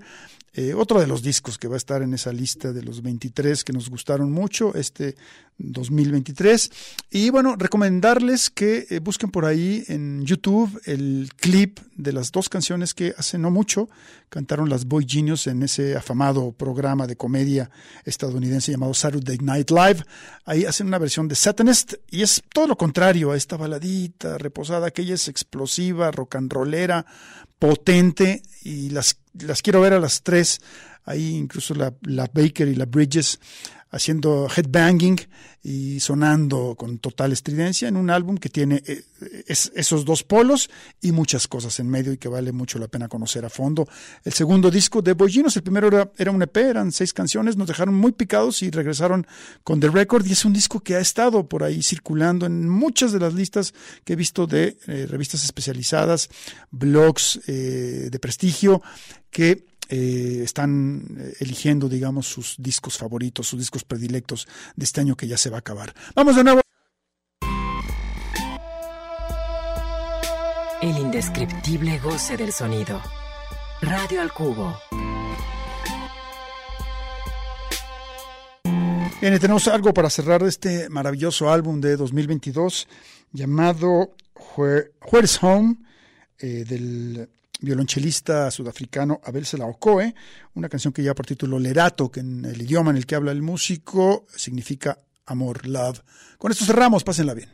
Eh, 0.54 0.74
otro 0.74 1.00
de 1.00 1.08
los 1.08 1.24
discos 1.24 1.58
que 1.58 1.70
va 1.70 1.76
a 1.76 1.78
estar 1.78 2.02
en 2.02 2.14
esa 2.14 2.34
lista 2.34 2.74
de 2.74 2.84
los 2.84 3.02
23 3.02 3.64
que 3.64 3.72
nos 3.72 3.90
gustaron 3.90 4.34
mucho, 4.34 4.76
este 4.76 5.16
2023. 5.64 6.72
Y 7.12 7.30
bueno, 7.30 7.56
recomendarles 7.58 8.50
que 8.50 8.88
eh, 8.90 9.00
busquen 9.00 9.32
por 9.32 9.46
ahí 9.46 9.84
en 9.88 10.26
YouTube 10.26 10.82
el 10.86 11.30
clip 11.36 11.80
de 11.96 12.14
las 12.14 12.32
dos 12.32 12.50
canciones 12.50 12.94
que 12.94 13.14
hace 13.18 13.38
no 13.38 13.52
mucho 13.52 13.90
cantaron 14.32 14.70
las 14.70 14.86
Boy 14.86 15.06
Genius 15.08 15.48
en 15.48 15.62
ese 15.62 15.96
afamado 15.96 16.54
programa 16.54 17.06
de 17.06 17.18
comedia 17.18 17.70
estadounidense 18.06 18.72
llamado 18.72 18.94
Saturday 18.94 19.38
Night 19.40 19.70
Live. 19.70 20.06
Ahí 20.46 20.64
hacen 20.64 20.88
una 20.88 20.98
versión 20.98 21.28
de 21.28 21.36
Satanist 21.36 21.96
y 22.10 22.22
es 22.22 22.42
todo 22.54 22.68
lo 22.68 22.78
contrario 22.78 23.32
a 23.32 23.38
esta 23.38 23.58
baladita 23.58 24.38
reposada, 24.38 24.88
aquella 24.88 25.16
es 25.16 25.28
explosiva, 25.28 26.12
rock 26.12 26.36
and 26.36 26.52
rollera, 26.52 27.06
potente 27.60 28.42
y 28.64 28.90
las, 28.92 29.18
las 29.34 29.62
quiero 29.62 29.82
ver 29.82 29.94
a 29.94 30.00
las 30.00 30.24
tres, 30.24 30.62
ahí 31.04 31.36
incluso 31.36 31.76
la, 31.76 31.94
la 32.04 32.30
Baker 32.34 32.70
y 32.70 32.76
la 32.76 32.86
Bridges 32.86 33.38
haciendo 33.92 34.48
headbanging 34.56 35.20
y 35.64 36.00
sonando 36.00 36.76
con 36.76 36.98
total 36.98 37.34
estridencia 37.34 37.88
en 37.88 37.96
un 37.98 38.10
álbum 38.10 38.38
que 38.38 38.50
tiene 38.50 38.82
eh, 38.88 39.04
es- 39.48 39.72
esos 39.76 40.06
dos 40.06 40.24
polos 40.24 40.70
y 41.02 41.12
muchas 41.12 41.48
cosas 41.48 41.80
en 41.80 41.88
medio 41.90 42.12
y 42.14 42.18
que 42.18 42.28
vale 42.30 42.52
mucho 42.52 42.80
la 42.80 42.88
pena 42.88 43.08
conocer 43.08 43.46
a 43.46 43.50
fondo. 43.50 43.88
El 44.24 44.34
segundo 44.34 44.72
disco 44.72 45.02
de 45.02 45.14
Boyinos, 45.14 45.56
el 45.58 45.62
primero 45.64 45.88
era, 45.90 46.12
era 46.18 46.32
un 46.32 46.42
EP, 46.42 46.58
eran 46.58 46.92
seis 46.92 47.14
canciones, 47.14 47.58
nos 47.58 47.68
dejaron 47.68 47.94
muy 47.94 48.14
picados 48.14 48.64
y 48.64 48.72
regresaron 48.72 49.28
con 49.64 49.80
The 49.80 49.90
Record 49.90 50.26
y 50.26 50.32
es 50.32 50.46
un 50.46 50.54
disco 50.54 50.80
que 50.80 50.96
ha 50.96 51.00
estado 51.00 51.48
por 51.48 51.64
ahí 51.64 51.84
circulando 51.84 52.46
en 52.48 52.68
muchas 52.68 53.12
de 53.12 53.20
las 53.20 53.34
listas 53.34 53.74
que 54.04 54.14
he 54.14 54.16
visto 54.16 54.48
de 54.48 54.78
eh, 54.88 55.06
revistas 55.08 55.44
especializadas, 55.44 56.30
blogs 56.72 57.40
eh, 57.48 58.08
de 58.10 58.20
prestigio 58.20 58.82
que 59.30 59.66
eh, 59.92 60.42
están 60.44 61.06
eh, 61.20 61.34
eligiendo, 61.42 61.90
digamos, 61.90 62.26
sus 62.26 62.56
discos 62.58 62.98
favoritos, 62.98 63.46
sus 63.46 63.60
discos 63.60 63.84
predilectos 63.84 64.48
de 64.74 64.86
este 64.86 65.02
año 65.02 65.18
que 65.18 65.28
ya 65.28 65.38
se 65.38 65.50
va 65.50 65.58
a 65.58 65.60
acabar. 65.60 65.94
Vamos 66.16 66.38
de 66.38 66.44
nuevo. 66.46 66.62
El 70.82 70.98
indescriptible 70.98 72.00
goce 72.00 72.38
del 72.38 72.54
sonido. 72.54 73.02
Radio 73.82 74.22
al 74.22 74.32
cubo. 74.32 74.78
Bien, 79.20 79.38
tenemos 79.40 79.68
algo 79.68 79.94
para 79.94 80.10
cerrar 80.10 80.42
de 80.42 80.50
este 80.50 80.90
maravilloso 80.90 81.52
álbum 81.52 81.82
de 81.82 81.98
2022 81.98 82.88
llamado 83.34 84.16
Where, 84.56 84.94
Where's 85.12 85.38
Home 85.44 85.76
eh, 86.40 86.64
del 86.66 87.30
violonchelista 87.62 88.52
sudafricano 88.52 89.22
Abel 89.24 89.46
Selaocoe, 89.46 90.14
una 90.56 90.68
canción 90.68 90.92
que 90.92 91.02
lleva 91.02 91.16
por 91.16 91.26
título 91.26 91.60
Lerato, 91.60 92.12
que 92.12 92.20
en 92.20 92.44
el 92.46 92.62
idioma 92.62 92.92
en 92.92 92.98
el 92.98 93.06
que 93.06 93.16
habla 93.16 93.32
el 93.32 93.42
músico 93.42 94.26
significa 94.36 95.00
amor, 95.26 95.66
love. 95.68 96.02
Con 96.38 96.52
esto 96.52 96.66
cerramos, 96.66 97.04
pásenla 97.04 97.34
bien. 97.34 97.50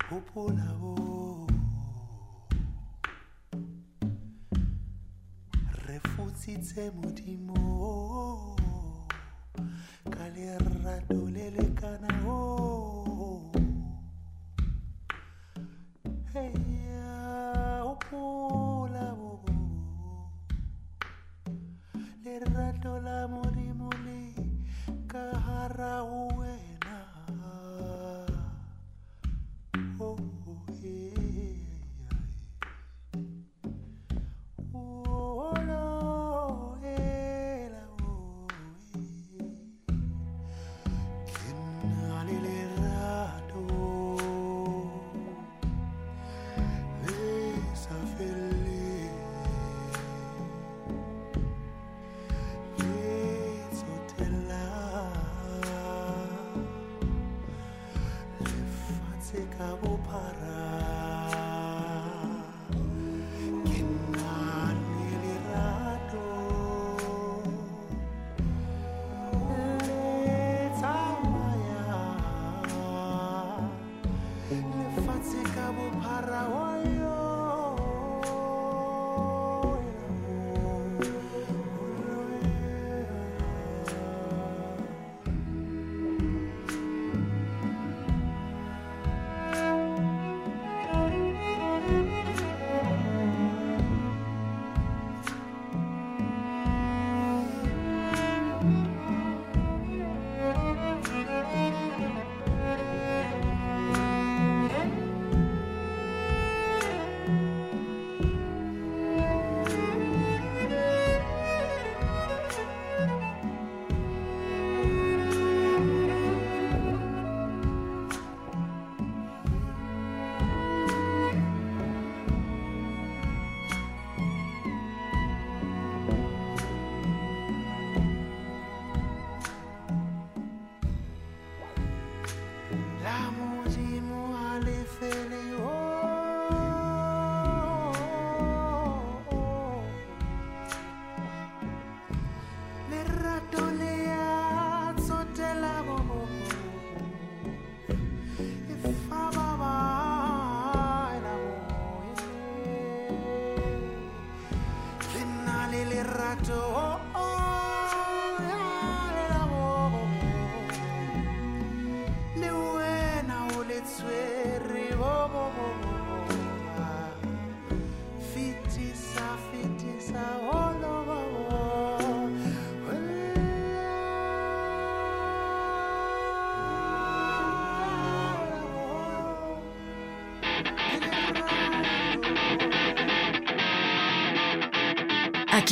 hopola 0.08 0.68
vo. 0.78 1.46
Refutsitse 5.86 6.92
modimo, 6.94 8.54
ka 10.08 10.26
lerato 10.28 11.26
le 11.34 11.50
o. 12.28 13.50
Hey 16.32 16.65
lerato 22.24 22.92
la 23.06 23.26
modimo 23.28 23.90
le 24.04 24.20
ka 25.10 25.24
hara 25.46 25.94
go 26.08 26.22
wena 26.38 26.75
se 59.36 59.42
acabó. 59.42 59.95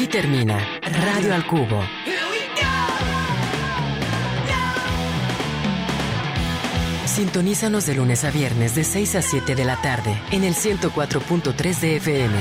Aquí 0.05 0.13
termina 0.19 0.59
Radio 0.83 1.35
al 1.35 1.47
Cubo. 1.47 1.83
Sintonízanos 7.07 7.87
de 7.87 7.95
lunes 7.95 8.23
a 8.25 8.31
viernes 8.31 8.75
de 8.75 8.85
6 8.85 9.15
a 9.15 9.23
7 9.23 9.55
de 9.55 9.65
la 9.65 9.81
tarde 9.81 10.21
en 10.31 10.45
el 10.45 10.55
104.3 10.55 11.81
de 11.81 11.97
FM. 11.97 12.35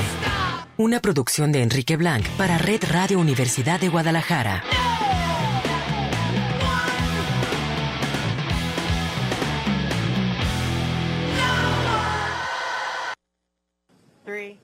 Una 0.76 0.99
producción 0.99 1.53
de 1.53 1.61
Enrique 1.61 1.95
Blanc 1.95 2.28
para 2.38 2.57
Red 2.57 2.84
Radio 2.91 3.18
Universidad 3.20 3.80
de 3.80 3.88
Guadalajara. 3.88 4.61